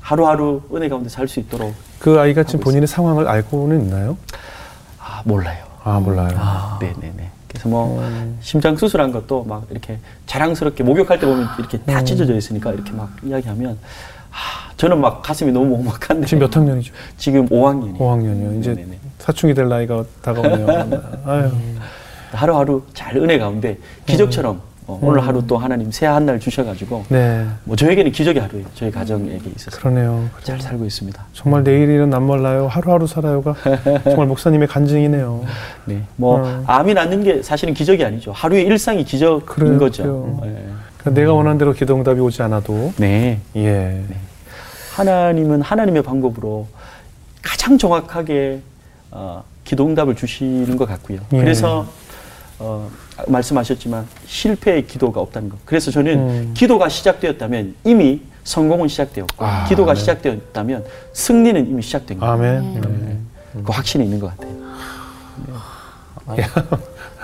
[0.00, 4.16] 하루하루 은혜 가운데 살 수 있도록 그 아이가 지금 본인의 상황을 알고는 있나요?
[4.98, 5.64] 아 몰라요.
[5.84, 6.28] 아 몰라요.
[6.80, 7.30] 네네네.
[7.48, 8.38] 그래서 뭐 음.
[8.40, 11.86] 심장 수술한 것도 막 이렇게 자랑스럽게 목욕할 때 보면 이렇게 음.
[11.86, 13.78] 다 찢어져 있으니까 이렇게 막 이야기하면
[14.30, 16.92] 아, 저는 막 가슴이 너무 먹먹한데 지금 몇 학년이죠?
[17.18, 17.98] 지금 5학년이에요.
[17.98, 18.60] 5학년이요.
[18.60, 18.98] 이제 네네네.
[19.18, 20.66] 사춘기 될 나이가 다가오네요.
[21.26, 21.50] 아유.
[22.32, 27.46] 하루하루 잘 은혜 가운데 기적처럼 어, 오늘 하루 또 하나님 새 한 날 주셔가지고 네.
[27.64, 28.66] 뭐 저에게는 기적의 하루예요.
[28.74, 30.28] 저희 가정에게 있어서 그러네요.
[30.42, 31.24] 잘 살고 있습니다.
[31.32, 32.66] 정말 내일은 안 몰라요.
[32.68, 33.54] 하루하루 살아요가
[34.04, 35.44] 정말 목사님의 간증이네요.
[35.86, 36.64] 네, 뭐 음.
[36.66, 38.32] 암이 낫는 게 사실은 기적이 아니죠.
[38.32, 40.02] 하루의 일상이 기적인 그래요, 거죠.
[40.02, 40.38] 그래요.
[40.42, 40.64] 네.
[40.98, 43.38] 그러니까 내가 원하는 대로 기도 응답이 오지 않아도 네.
[43.56, 44.02] 예.
[44.94, 46.66] 하나님은 하나님의 방법으로
[47.42, 48.60] 가장 정확하게
[49.10, 51.20] 어, 기도 응답을 주시는 것 같고요.
[51.32, 51.38] 예.
[51.38, 51.86] 그래서
[52.60, 52.90] 어,
[53.26, 55.58] 말씀하셨지만 실패의 기도가 없다는 것.
[55.64, 56.54] 그래서 저는 음.
[56.54, 60.00] 기도가 시작되었다면 이미 성공은 시작되었고 아, 기도가 네.
[60.00, 62.34] 시작되었다면 승리는 이미 시작된 거예요.
[62.34, 62.80] 아멘.
[62.80, 63.18] 네.
[63.64, 64.60] 그 확신이 있는 것 같아요.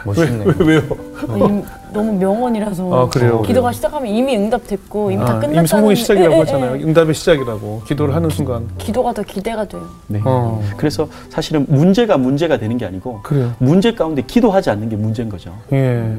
[0.06, 0.54] 멋있네요.
[0.58, 0.80] 왜요?
[0.80, 3.42] 이- 너무 명언이라서 아, 그래요?
[3.42, 6.78] 기도가 시작하면 이미 응답됐고 이미 다 아, 끝났다는 이미 성공의 시작이라고 예, 예, 했잖아요.
[6.78, 6.82] 예.
[6.84, 7.82] 응답의 시작이라고.
[7.86, 8.68] 기도를 하는 순간.
[8.78, 9.86] 기도가 더 기대가 돼요.
[10.08, 10.20] 네.
[10.24, 10.62] 어.
[10.76, 13.54] 그래서 사실은 문제가 문제가 되는 게 아니고 그래요.
[13.58, 15.56] 문제 가운데 기도하지 않는 게 문제인 거죠.
[15.72, 16.16] 예.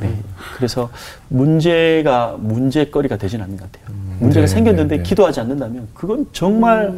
[0.00, 0.14] 네.
[0.56, 0.88] 그래서
[1.28, 3.96] 문제가 문제거리가 되진 않는 것 같아요.
[4.20, 5.08] 문제가 네, 생겼는데 네, 네.
[5.08, 6.92] 기도하지 않는다면 그건 정말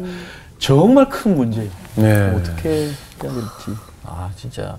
[0.59, 1.69] 정말 큰 문제예요.
[1.95, 2.33] 네.
[2.35, 2.87] 어떻게 해야
[3.19, 3.79] 될지.
[4.05, 4.77] 아 진짜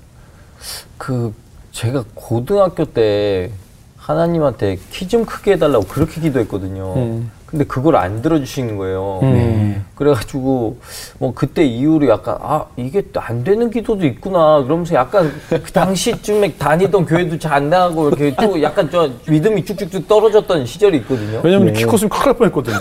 [0.99, 1.35] 그
[1.73, 3.51] 제가 고등학교 때
[3.97, 6.95] 하나님한테 키 좀 크게 해달라고 그렇게 기도했거든요.
[6.97, 7.31] 음.
[7.53, 9.21] 근데 그걸 안 들어주시는 거예요.
[9.23, 9.33] 음.
[9.33, 9.81] 네.
[9.95, 10.79] 그래가지고
[11.19, 17.05] 뭐 그때 이후로 약간 아 이게 또안 되는 기도도 있구나 그러면서 약간 그 당시쯤에 다니던
[17.07, 21.41] 교회도 잘 안 나가고 이렇게 또 약간 저 믿음이 쭉쭉쭉 떨어졌던 시절이 있거든요.
[21.43, 21.73] 왜냐면 네.
[21.75, 22.79] 키 컸으면 큰일 날 뻔했거든요.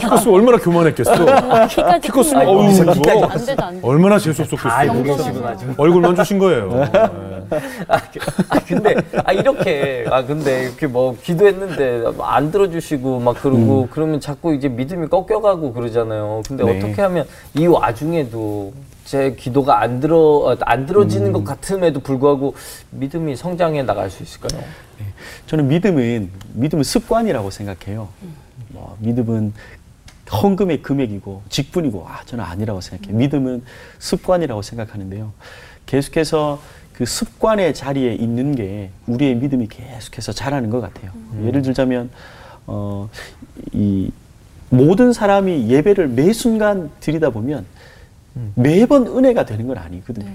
[0.00, 1.14] 키 컸으면 얼마나 교만했겠어.
[1.68, 2.48] 키까지 키 컸으면.
[2.48, 3.80] 어우.
[3.82, 4.68] 얼마나 재수없었겠어.
[5.76, 6.68] 얼굴만 주신 거예요.
[6.92, 7.41] 네.
[7.88, 13.88] 아, 그- 아, 근데 아 이렇게 아 근데 이렇게 뭐 기도했는데 안 들어주시고 막 그러고
[13.90, 16.42] 그러면 자꾸 이제 믿음이 꺾여가고 그러잖아요.
[16.46, 16.78] 근데 네.
[16.78, 18.72] 어떻게 하면 이 와중에도
[19.04, 22.54] 제 기도가 안 들어 어, 안 들어지는 것 같음에도 불구하고
[22.90, 24.62] 믿음이 성장해 나갈 수 있을까요?
[25.46, 28.08] 저는 믿음은 믿음은 습관이라고 생각해요.
[28.68, 29.52] 뭐 믿음은
[30.32, 33.16] 헌금의 금액이고 직분이고 아 저는 아니라고 생각해요.
[33.18, 33.62] 믿음은
[33.98, 35.32] 습관이라고 생각하는데요.
[35.84, 36.58] 계속해서
[37.02, 41.10] 그 습관의 자리에 있는 게 우리의 믿음이 계속해서 자라는 것 같아요.
[41.44, 42.10] 예를 들자면
[42.64, 43.08] 어,
[43.72, 44.12] 이
[44.70, 47.66] 모든 사람이 예배를 매 순간 드리다 보면
[48.54, 50.30] 매번 은혜가 되는 건 아니거든요.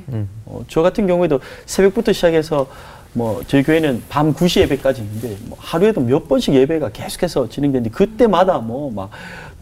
[0.46, 2.68] 어, 저 같은 경우에도 새벽부터 시작해서
[3.14, 8.58] 뭐 저희 교회는 밤 9시 예배까지 있는데 뭐 하루에도 몇 번씩 예배가 계속해서 진행되는데 그때마다
[8.58, 9.10] 뭐막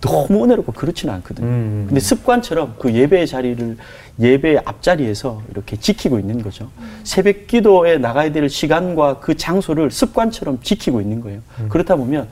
[0.06, 1.48] 너무 은혜롭고 그렇지는 않거든요.
[1.48, 1.86] 음.
[1.88, 3.78] 근데 습관처럼 그 예배의 자리를
[4.20, 6.70] 예배의 앞자리에서 이렇게 지키고 있는 거죠.
[7.04, 11.42] 새벽 기도에 나가야 될 시간과 그 장소를 습관처럼 지키고 있는 거예요.
[11.70, 12.28] 그렇다 보면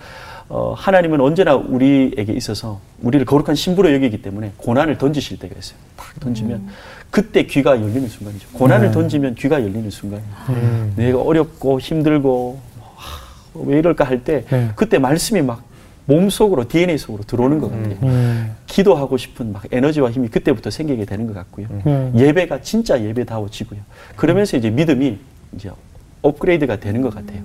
[0.49, 5.77] 어, 하나님은 언제나 우리에게 있어서 우리를 거룩한 신부로 여기기 때문에 고난을 던지실 때가 있어요.
[5.95, 6.67] 탁 던지면
[7.09, 8.49] 그때 귀가 열리는 순간이죠.
[8.53, 10.29] 고난을 던지면 귀가 열리는 순간이에요.
[10.49, 10.93] 음.
[10.95, 12.59] 내가 어렵고 힘들고
[12.95, 14.69] 하, 왜 이럴까 할때 네.
[14.75, 15.63] 그때 말씀이 막
[16.05, 17.97] 몸 속으로 DNA 속으로 들어오는 것 같아요.
[18.03, 18.55] 음.
[18.67, 21.67] 기도하고 싶은 막 에너지와 힘이 그때부터 생기게 되는 것 같고요.
[21.85, 22.13] 음.
[22.15, 23.79] 예배가 진짜 예배다워지고요.
[24.15, 25.17] 그러면서 이제 믿음이
[25.55, 25.71] 이제
[26.21, 27.41] 업그레이드가 되는 것 같아요.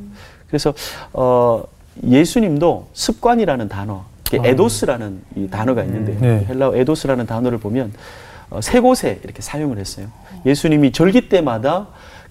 [0.49, 0.75] 그래서
[1.13, 1.63] 어,
[2.05, 6.45] 예수님도 습관이라는 단어, 이게 에도스라는 이 단어가 있는데 네.
[6.49, 7.93] 헬라어 에도스라는 단어를 보면
[8.51, 10.09] 어, 세 곳에 이렇게 사용을 했어요.
[10.47, 11.89] 예수님이 절기 때마다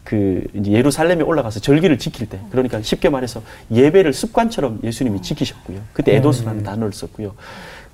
[0.07, 5.81] 그 예루살렘에 올라가서 절기를 지킬 때, 그러니까 쉽게 말해서 예배를 습관처럼 예수님이 지키셨고요.
[5.91, 7.35] 그때 에도스라는 단어를 썼고요.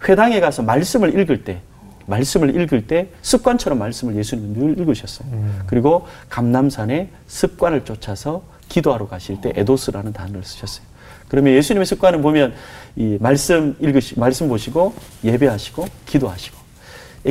[0.08, 1.62] 회당에 가서 말씀을 읽을 때,
[2.06, 5.28] 말씀을 읽을 때 습관처럼 말씀을 예수님은 늘 읽으셨어요.
[5.66, 10.86] 그리고 감남산에 습관을 쫓아서 기도하러 가실 때 에도스라는 단어를 쓰셨어요.
[11.30, 12.54] 그러면 예수님의 습관은 보면
[12.96, 16.58] 이 말씀 읽으시, 말씀 보시고 예배하시고 기도하시고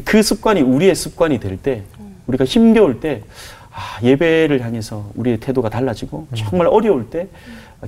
[0.05, 1.85] 그 습관이 우리의 습관이 될 때
[2.27, 3.23] 우리가 힘겨울 때
[3.75, 7.29] 아, 예배를 향해서 우리의 태도가 달라지고 정말 어려울 때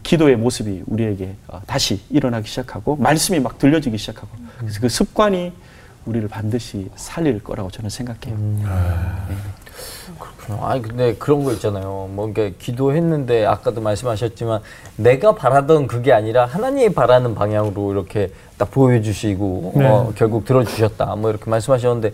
[0.02, 4.28] 기도의 모습이 우리에게 어, 다시 일어나기 시작하고 말씀이 막 들려지기 시작하고
[4.58, 5.52] 그래서 그 습관이
[6.06, 8.36] 우리를 반드시 살릴 거라고 저는 생각해요.
[10.18, 10.68] 그렇구나.
[10.68, 12.08] 아니 근데 그런 거 있잖아요.
[12.12, 14.60] 뭐 이게 기도했는데 아까도 말씀하셨지만
[14.96, 19.86] 내가 바라던 그게 아니라 하나님이 바라는 방향으로 이렇게 딱 보여주시고 네.
[19.86, 21.14] 어, 결국 들어주셨다.
[21.16, 22.12] 뭐 이렇게 말씀하셨는데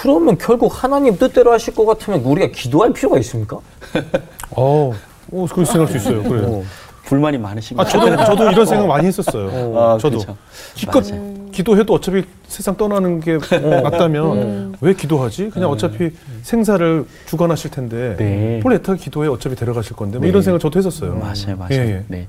[0.00, 3.58] 그러면 결국 하나님 뜻대로 하실 것 같으면 우리가 기도할 필요가 있습니까?
[4.50, 4.92] 어,
[5.30, 6.22] 오, 그렇게 생각할 수 있어요.
[6.22, 6.64] 그래요.
[7.04, 7.86] 불만이 많으신가요?
[7.86, 9.78] 아, 저도, 저도 이런 생각 많이 했었어요.
[9.78, 10.18] 아, 저도.
[10.18, 10.36] 그렇죠.
[10.74, 11.38] 기껏 맞아요.
[11.50, 13.38] 기도해도 어차피 세상 떠나는 게
[13.82, 15.50] 맞다면 왜 기도하지?
[15.50, 16.10] 그냥 어차피
[16.42, 18.60] 생사를 주관하실 텐데 네.
[18.62, 20.28] 뭘 애타게 기도해 어차피 데려가실 건데 뭐 네.
[20.28, 21.14] 이런 생각 저도 했었어요.
[21.14, 21.72] 맞아요, 맞아요.
[21.72, 22.04] 예, 예.
[22.06, 22.28] 네.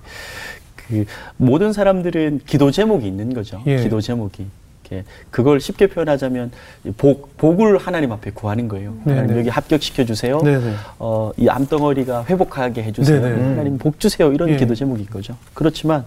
[0.76, 1.06] 그
[1.38, 3.62] 모든 사람들은 기도 제목이 있는 거죠.
[3.68, 3.84] 예.
[3.84, 4.48] 기도 제목이.
[4.90, 6.52] 이렇게 그걸 쉽게 표현하자면
[6.86, 8.96] 이복 복을 하나님 앞에 구하는 거예요.
[9.04, 9.40] 네, 하나님 네.
[9.40, 10.42] 여기 합격시켜 주세요.
[10.44, 10.74] 네, 네.
[10.98, 13.22] 어, 이 암덩어리가 회복하게 해주세요.
[13.22, 13.44] 네, 네.
[13.44, 14.32] 하나님 복 주세요.
[14.34, 14.58] 이런 예.
[14.58, 15.36] 기도 제목인 거죠.
[15.54, 16.06] 그렇지만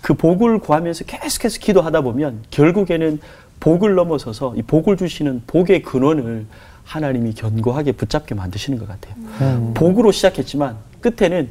[0.00, 3.20] 그 복을 구하면서 계속해서 기도하다 보면 결국에는
[3.58, 6.46] 복을 넘어서서 이 복을 주시는 복의 근원을
[6.84, 9.14] 하나님이 견고하게 붙잡게 만드시는 것 같아요.
[9.42, 9.74] 음.
[9.74, 11.50] 복으로 시작했지만 끝에는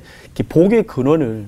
[0.49, 1.45] 복의 근원을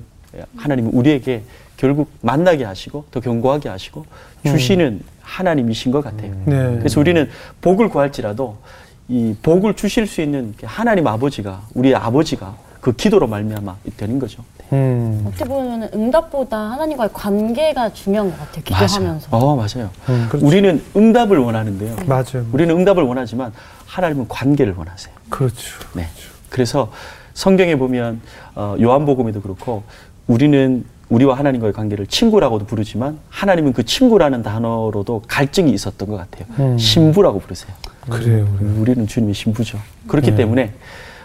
[0.56, 1.42] 하나님이 우리에게
[1.76, 4.06] 결국 만나게 하시고 더 견고하게 하시고
[4.44, 6.32] 주시는 하나님이신 것 같아요.
[6.44, 6.76] 네.
[6.78, 7.28] 그래서 우리는
[7.60, 8.56] 복을 구할지라도
[9.08, 14.42] 이 복을 주실 수 있는 하나님 아버지가 우리의 아버지가 그 기도로 말미암아 되는 거죠.
[14.72, 15.24] 음.
[15.26, 18.64] 어떻게 보면 응답보다 하나님과의 관계가 중요한 것 같아요.
[18.64, 19.28] 기도하면서.
[19.30, 19.44] 맞아요.
[19.44, 19.90] 어, 맞아요.
[20.08, 20.46] 음, 그렇죠.
[20.46, 21.96] 우리는 응답을 원하는데요.
[22.06, 22.46] 맞아요.
[22.52, 23.52] 우리는 응답을 원하지만
[23.86, 25.14] 하나님은 관계를 원하세요.
[25.28, 25.78] 그렇죠.
[25.94, 26.08] 네.
[26.48, 26.90] 그래서
[27.34, 28.20] 성경에 보면
[28.54, 29.84] 어, 요한복음에도 그렇고
[30.26, 36.46] 우리는 우리와 하나님과의 관계를 친구라고도 부르지만 하나님은 그 친구라는 단어로도 갈증이 있었던 것 같아요.
[36.58, 36.78] 음.
[36.78, 37.70] 신부라고 부르세요.
[38.08, 38.48] 그래요.
[38.58, 38.74] 그래요.
[38.78, 39.78] 우리는 주님의 신부죠.
[40.08, 40.36] 그렇기 네.
[40.38, 40.72] 때문에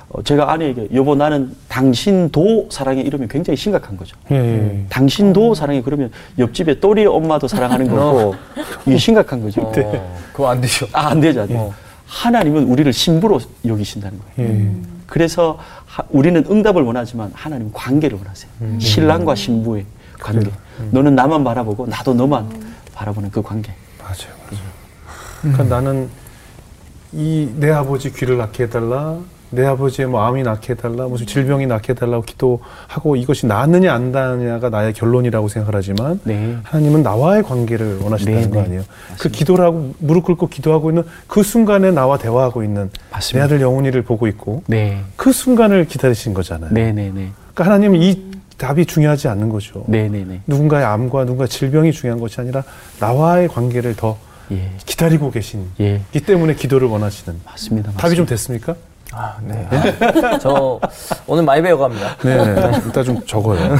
[0.09, 4.17] 어, 제가 아내에게 여보 나는 당신도 사랑해 이러면 굉장히 심각한 거죠.
[4.31, 4.85] 예, 예.
[4.89, 8.35] 당신도 사랑해 그러면 옆집에 또리 엄마도 사랑하는 거고
[8.85, 9.61] 이게 심각한 거죠.
[9.61, 9.71] 어,
[10.33, 10.87] 그거 안 되죠.
[10.93, 11.41] 아, 안 되죠.
[11.41, 11.47] 안.
[11.51, 11.73] 어.
[12.05, 14.49] 하나님은 우리를 신부로 여기신다는 거예요.
[14.51, 14.71] 예.
[15.07, 15.76] 그래서 하-
[16.09, 18.51] 우리는 응답을 원하지만 하나님은 관계를 원하세요.
[18.79, 19.85] 신랑과 신부의
[20.19, 20.51] 관계.
[20.91, 22.49] 너는 나만 바라보고 나도 너만
[22.93, 23.73] 바라보는 그 관계.
[23.99, 24.65] 맞아요, 맞아요.
[25.41, 26.09] 그러니까 나는
[27.13, 29.17] 이 내 아버지 귀를 낳게 해달라,
[29.49, 34.69] 내 아버지의 뭐 암이 낫게 해달라, 무슨 질병이 낫게 해달라고 기도하고 이것이 낫느냐 안 낫느냐가
[34.69, 36.57] 나의 결론이라고 생각을 하지만 네.
[36.63, 38.65] 하나님은 나와의 관계를 원하신다는 네, 거 네.
[38.65, 38.83] 아니에요.
[39.19, 43.39] 그 기도라고 무릎 꿇고 기도하고 있는 그 순간에 나와 대화하고 있는 맞습니다.
[43.39, 45.01] 내 아들 영훈이를 보고 있고 네.
[45.15, 46.71] 그 순간을 기다리신 거잖아요.
[46.73, 47.31] 네, 네, 네.
[47.53, 48.27] 그러니까 하나님은 이
[48.57, 49.83] 답이 중요하지 않는 거죠.
[49.87, 50.41] 네, 네, 네.
[50.47, 52.63] 누군가의 암과 누군가의 질병이 중요한 것이 아니라
[52.99, 54.17] 나와의 관계를 더
[54.51, 54.71] 예.
[54.85, 56.01] 기다리고 계신 예.
[56.13, 57.91] 이 때문에 기도를 원하시는 맞습니다.
[57.91, 58.29] 답이 좀 맞습니다.
[58.29, 58.75] 됐습니까?
[59.13, 59.67] 아, 네.
[60.41, 60.79] 저
[61.25, 62.17] 오늘 많이 배워갑니다.
[62.17, 63.75] 네, 일단 좀 적어요.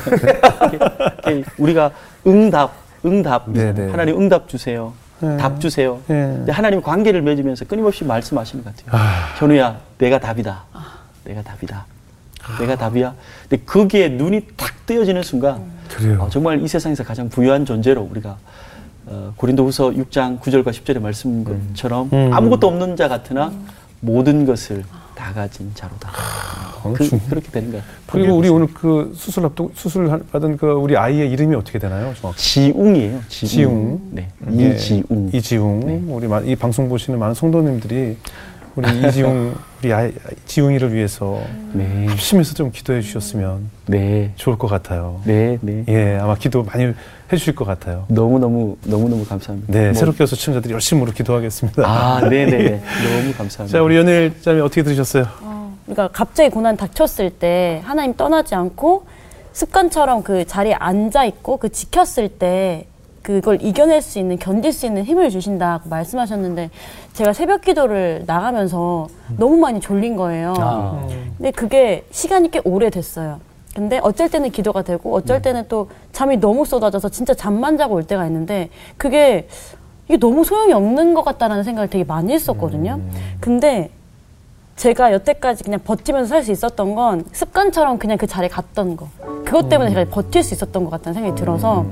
[0.71, 1.91] 이렇게 우리가
[2.25, 2.73] 응답,
[3.05, 3.49] 응답.
[3.49, 3.89] 네, 네.
[3.89, 4.93] 하나님 응답 주세요.
[5.19, 5.37] 네.
[5.37, 5.99] 답 주세요.
[6.07, 6.45] 네.
[6.49, 9.01] 하나님 관계를 맺으면서 끊임없이 말씀하시는 것 같아요.
[9.01, 9.35] 아.
[9.37, 10.63] 현우야, 내가 답이다.
[11.25, 11.85] 내가 답이다.
[12.59, 13.13] 내가 답이야.
[13.49, 16.21] 근데 거기에 눈이 탁 뜨여지는 순간 그래요.
[16.21, 18.37] 어, 정말 이 세상에서 가장 부유한 존재로 우리가
[19.07, 22.33] 어, 고린도후서 6장 9절과 10절의 말씀 것처럼 음.
[22.33, 23.51] 아무것도 없는 자 같으나
[23.99, 24.83] 모든 것을
[25.17, 26.11] 다 가진 자로다.
[26.83, 27.83] 어느 그, 중- 그렇게 되는 거예요.
[28.05, 32.13] 그리고 우리 오늘 그 수술 앞두 수술 한- 받은 그 우리 아이의 이름이 어떻게 되나요?
[32.21, 32.39] 정확히?
[32.39, 33.19] 지웅이에요.
[33.27, 33.49] 지웅.
[33.49, 34.01] 지웅.
[34.11, 34.27] 네.
[34.59, 35.31] 예, 이지웅.
[35.33, 35.79] 이지웅.
[35.87, 36.03] 네.
[36.07, 38.15] 우리 마- 이 방송 보시는 많은 성도님들이
[38.77, 40.11] 우리 이지웅 우리 아이
[40.45, 41.41] 지웅이를 위해서
[41.73, 42.05] 네.
[42.07, 44.31] 합심해서 좀 기도해 주셨으면 네.
[44.35, 45.19] 좋을 것 같아요.
[45.25, 45.57] 네.
[45.61, 45.83] 네.
[45.87, 46.93] 예, 아마 기도 많이
[47.33, 48.05] 해주실 것 같아요.
[48.07, 49.73] 너무 너무 너무 너무 감사합니다.
[49.73, 51.81] 네, 뭐- 새롭게 와서 시청자들이 열심으로 기도하겠습니다.
[51.85, 52.83] 아, 네, 네, 네.
[53.19, 53.67] 너무 감사합니다.
[53.79, 55.25] 자, 우리 연일자매 어떻게 들으셨어요?
[55.41, 59.05] 어, 그러니까 갑자기 고난 닥쳤을 때 하나님 떠나지 않고
[59.53, 62.85] 습관처럼 그 자리에 앉아 있고 그 지켰을 때
[63.27, 66.69] 그걸 이겨낼 수 있는 견딜 수 있는 힘을 주신다고 말씀하셨는데
[67.11, 70.53] 제가 새벽 기도를 나가면서 너무 많이 졸린 거예요.
[70.57, 71.05] 아.
[71.35, 73.41] 근데 그게 시간이 꽤 오래 됐어요.
[73.75, 78.05] 근데 어쩔 때는 기도가 되고 어쩔 때는 또 잠이 너무 쏟아져서 진짜 잠만 자고 올
[78.05, 79.49] 때가 있는데 그게
[80.07, 83.01] 이게 너무 소용이 없는 것 같다라는 생각을 되게 많이 했었거든요.
[83.41, 83.89] 근데
[84.77, 89.09] 제가 여태까지 그냥 버티면서 살 수 있었던 건 습관처럼 그냥 그 자리에 갔던 거.
[89.43, 91.85] 그것 때문에 제가 버틸 수 있었던 것 같다는 생각이 들어서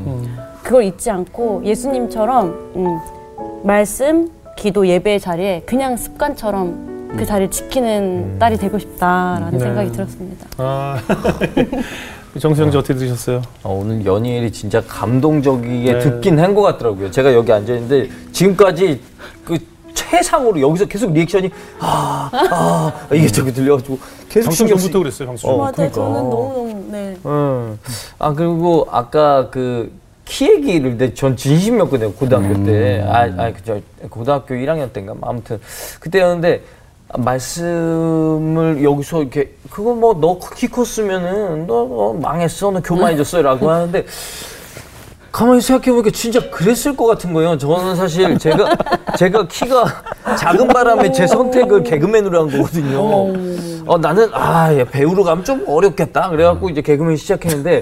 [0.63, 2.99] 그걸 잊지 않고 예수님처럼 음,
[3.63, 9.59] 말씀, 기도, 예배의 자리에 그냥 습관처럼 그 자리를 지키는 딸이 되고 싶다라는 네.
[9.59, 10.47] 생각이 들었습니다.
[10.57, 10.99] 아,
[12.39, 13.41] 정수영 씨 어떻게 들으셨어요?
[13.63, 15.99] 어, 오늘 연희엘이 진짜 감동적이게 네.
[15.99, 17.09] 듣긴 한 것 같더라고요.
[17.11, 19.01] 제가 여기 앉아있는데 지금까지
[19.45, 19.57] 그
[19.95, 23.97] 최상으로 여기서 계속 리액션이 아, 아, 이게 저기 들려가지고
[24.29, 24.99] 계속 신경 전부터 쓰...
[24.99, 25.49] 그랬어요, 방송.
[25.51, 25.71] 어, 맞아요.
[25.73, 25.95] 그러니까.
[25.95, 27.17] 저는 너무너무 네.
[27.25, 27.79] 음.
[28.19, 29.91] 아 그리고 아까 그
[30.27, 32.99] 키 얘기를 내 전 진심이었거든요 고등학교 때.
[33.07, 33.79] 아, 아 그저
[34.09, 35.59] 고등학교 1학년 때인가 뭐 아무튼
[35.99, 36.63] 그때였는데
[37.15, 44.03] 말씀을 여기서 이렇게 그거 뭐 너 키 컸으면은 너, 너 망했어 너 교만해졌어라고 하는데
[45.35, 47.57] 가만히 생각해보니까 진짜 그랬을 것 같은 거예요.
[47.57, 48.69] 저는 사실 제가
[49.17, 49.83] 제가 키가
[50.39, 53.33] 작은 바람에 제 선택을 개그맨으로 한 거거든요.
[53.85, 56.29] 어 나는 아 예, 배우로 가면 좀 어렵겠다.
[56.29, 57.81] 그래갖고 이제 개그맨 시작했는데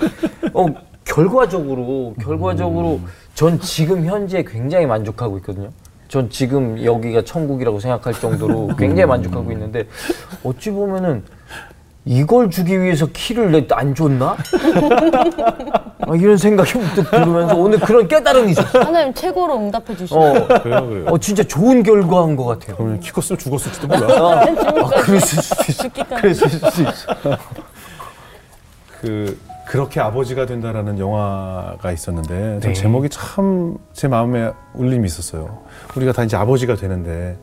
[0.52, 0.66] 어
[1.06, 3.06] 결과적으로 결과적으로 음.
[3.36, 5.70] 전 지금 현재 굉장히 만족하고 있거든요.
[6.08, 8.76] 전 지금 여기가 천국이라고 생각할 정도로 음.
[8.78, 9.86] 굉장히 만족하고 있는데
[10.44, 11.22] 어찌 보면은
[12.06, 14.36] 이걸 주기 위해서 키를 내안 줬나?
[16.06, 18.82] 아, 이런 생각이 문득 들으면서 오늘 그런 깨달음이 있었어.
[18.82, 21.06] 하나님 최고로 응답해 주시고 어, 그래요, 그래요.
[21.08, 22.76] 어 진짜 좋은 결과한 것 같아요.
[22.76, 24.42] 그러면 키 컸으면 죽었을지도 몰라.
[24.42, 24.46] 아,
[25.02, 25.90] 그랬을 수도 있어.
[26.18, 27.38] 그랬을 수도 있어.
[29.02, 32.74] 그 그렇게 아버지가 된다라는 영화가 있었는데 전 네.
[32.74, 35.60] 제목이 참 제 마음에 울림이 있었어요.
[35.96, 37.38] 우리가 다 이제 아버지가 되는데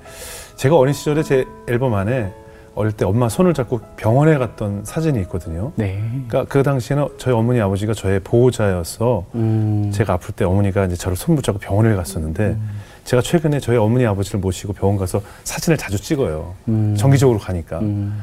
[0.57, 2.35] 제가 어린 시절에 제 앨범 안에
[2.75, 5.73] 어릴 때 엄마 손을 잡고 병원에 갔던 사진이 있거든요.
[5.77, 6.01] 네.
[6.29, 9.91] 그러니까 그 당시에는 저희 어머니 아버지가 저의 보호자여서 음.
[9.93, 12.57] 제가 아플 때 어머니가 이제 저를 손 붙잡고 병원을 갔었는데
[13.05, 16.55] 제가 최근에 저희 어머니 아버지를 모시고 병원 가서 사진을 자주 찍어요.
[16.69, 16.95] 음.
[16.97, 18.23] 정기적으로 가니까 음.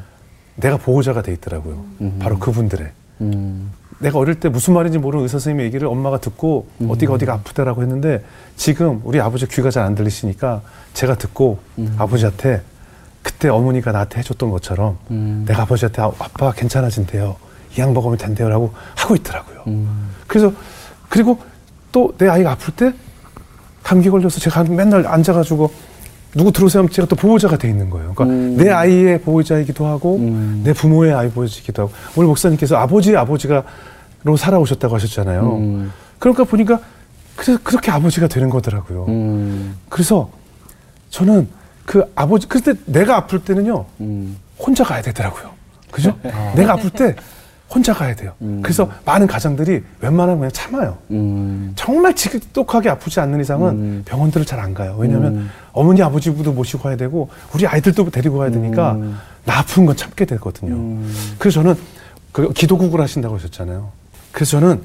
[0.55, 1.85] 내가 보호자가 돼 있더라고요.
[2.01, 2.17] 음.
[2.19, 2.87] 바로 그분들의.
[3.21, 3.71] 음.
[3.99, 6.89] 내가 어릴 때 무슨 말인지 모르는 의사 선생님의 얘기를 엄마가 듣고 음.
[6.89, 8.23] 어디가 어디가 아프다라고 했는데
[8.55, 10.61] 지금 우리 아버지 귀가 잘 안 들리시니까
[10.93, 11.95] 제가 듣고 음.
[11.97, 12.61] 아버지한테
[13.27, 15.43] 그때 어머니가 나한테 해줬던 것처럼 음.
[15.45, 17.35] 내가 아버지한테 아, 아빠 괜찮아진대요.
[17.77, 19.63] 이약 먹으면 된대요라고 하고 있더라고요.
[19.67, 20.09] 음.
[20.27, 20.53] 그래서
[21.09, 21.37] 그리고
[21.91, 22.93] 또 내 아이가 아플 때
[23.83, 25.71] 감기 걸려서 제가 맨날 앉아가지고
[26.35, 28.13] 누구 들어오세요 하면 제가 또 보호자가 돼 있는 거예요.
[28.15, 28.55] 그러니까 음.
[28.57, 30.61] 내 아이의 보호자이기도 하고 음.
[30.63, 35.55] 내 부모의 아이 보호자이기도 하고 오늘 목사님께서 아버지의 아버지가로 살아오셨다고 하셨잖아요.
[35.57, 35.91] 음.
[36.17, 36.79] 그러니까 보니까
[37.35, 39.05] 그래서 그렇게 아버지가 되는 거더라고요.
[39.09, 39.75] 음.
[39.89, 40.29] 그래서
[41.09, 41.47] 저는
[41.87, 44.35] 그 아버지 그때 내가 아플 때는요 음.
[44.59, 45.51] 혼자 가야 되더라고요.
[45.89, 46.13] 그죠?
[46.57, 47.15] 내가 아플 때
[47.73, 48.33] 혼자 가야 돼요.
[48.41, 48.59] 음.
[48.61, 50.97] 그래서 많은 가장들이 웬만하면 그냥 참아요.
[51.11, 51.71] 음.
[51.77, 54.01] 정말 지독하게 아프지 않는 이상은 음.
[54.05, 54.97] 병원들을 잘 안 가요.
[54.99, 55.49] 왜냐하면 음.
[55.71, 59.17] 어머니 아버지도 모시고 가야 되고 우리 아이들도 데리고 가야 되니까 음.
[59.45, 60.73] 나 아픈 건 참게 되거든요.
[60.75, 61.13] 음.
[61.39, 61.75] 그래서 저는
[62.33, 63.91] 그 기도국을 하신다고 하셨잖아요.
[64.33, 64.81] 그래서 저는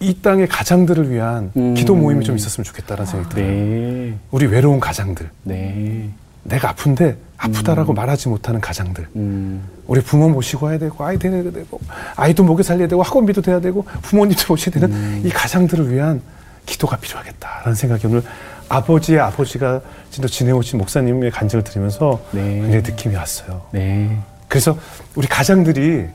[0.00, 1.74] 이 땅의 가장들을 위한 음.
[1.74, 3.48] 기도 모임이 좀 있었으면 좋겠다는 생각이 들어요.
[3.48, 4.18] 네.
[4.32, 6.10] 우리 외로운 가장들, 네.
[6.44, 9.62] 내가 아픈데 아프다라고 말하지 못하는 가장들, 음.
[9.86, 11.80] 우리 부모 모시고 와야 되고 아이 데려야 되고
[12.16, 15.22] 아이도 먹여 살려야 되고 학원비도 돼야 되고 부모님도 모셔야 되는 음.
[15.24, 16.22] 이 가장들을 위한
[16.64, 18.22] 기도가 필요하겠다라는 생각이 오늘
[18.68, 19.80] 아버지의 아버지가
[20.10, 22.60] 진짜 지내오신 목사님의 간증을 들으면서 네.
[22.60, 23.62] 굉장히 느낌이 왔어요.
[23.72, 24.18] 네.
[24.48, 24.78] 그래서
[25.14, 26.06] 우리 가장들이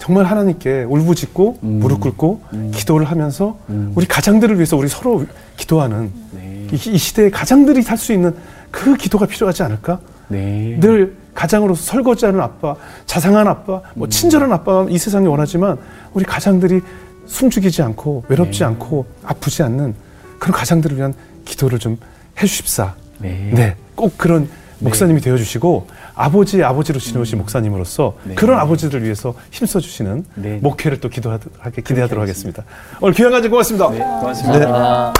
[0.00, 1.68] 정말 하나님께 울부짖고 음.
[1.80, 2.70] 무릎 꿇고 음.
[2.72, 3.92] 기도를 하면서 음.
[3.94, 5.26] 우리 가장들을 위해서 우리 서로
[5.56, 6.66] 기도하는 네.
[6.72, 8.34] 이, 이 시대의 가장들이 살 수 있는
[8.70, 10.00] 그 기도가 필요하지 않을까?
[10.28, 10.78] 네.
[10.80, 12.74] 늘 가장으로서 설거지하는 아빠,
[13.06, 14.10] 자상한 아빠, 뭐 음.
[14.10, 15.78] 친절한 아빠가 이 세상에 원하지만
[16.12, 16.80] 우리 가장들이
[17.26, 18.64] 숨죽이지 않고 외롭지 네.
[18.64, 19.94] 않고 아프지 않는
[20.38, 21.14] 그런 가장들을 위한
[21.44, 21.96] 기도를 좀
[22.40, 22.94] 해주십사.
[23.18, 23.50] 네.
[23.52, 24.48] 네, 꼭 그런
[24.80, 28.34] 목사님이 되어주시고 아버지의 아버지로 지내오신 목사님으로서 네.
[28.34, 30.58] 그런 아버지들을 위해서 힘써 주시는 네.
[30.62, 32.64] 목회를 또 기도하게 기대하도록 하겠습니다.
[33.00, 33.90] 오늘 귀한 간증 고맙습니다.
[33.90, 33.98] 네.
[33.98, 34.58] 고맙습니다.
[34.58, 34.66] 네.
[34.68, 35.12] 아,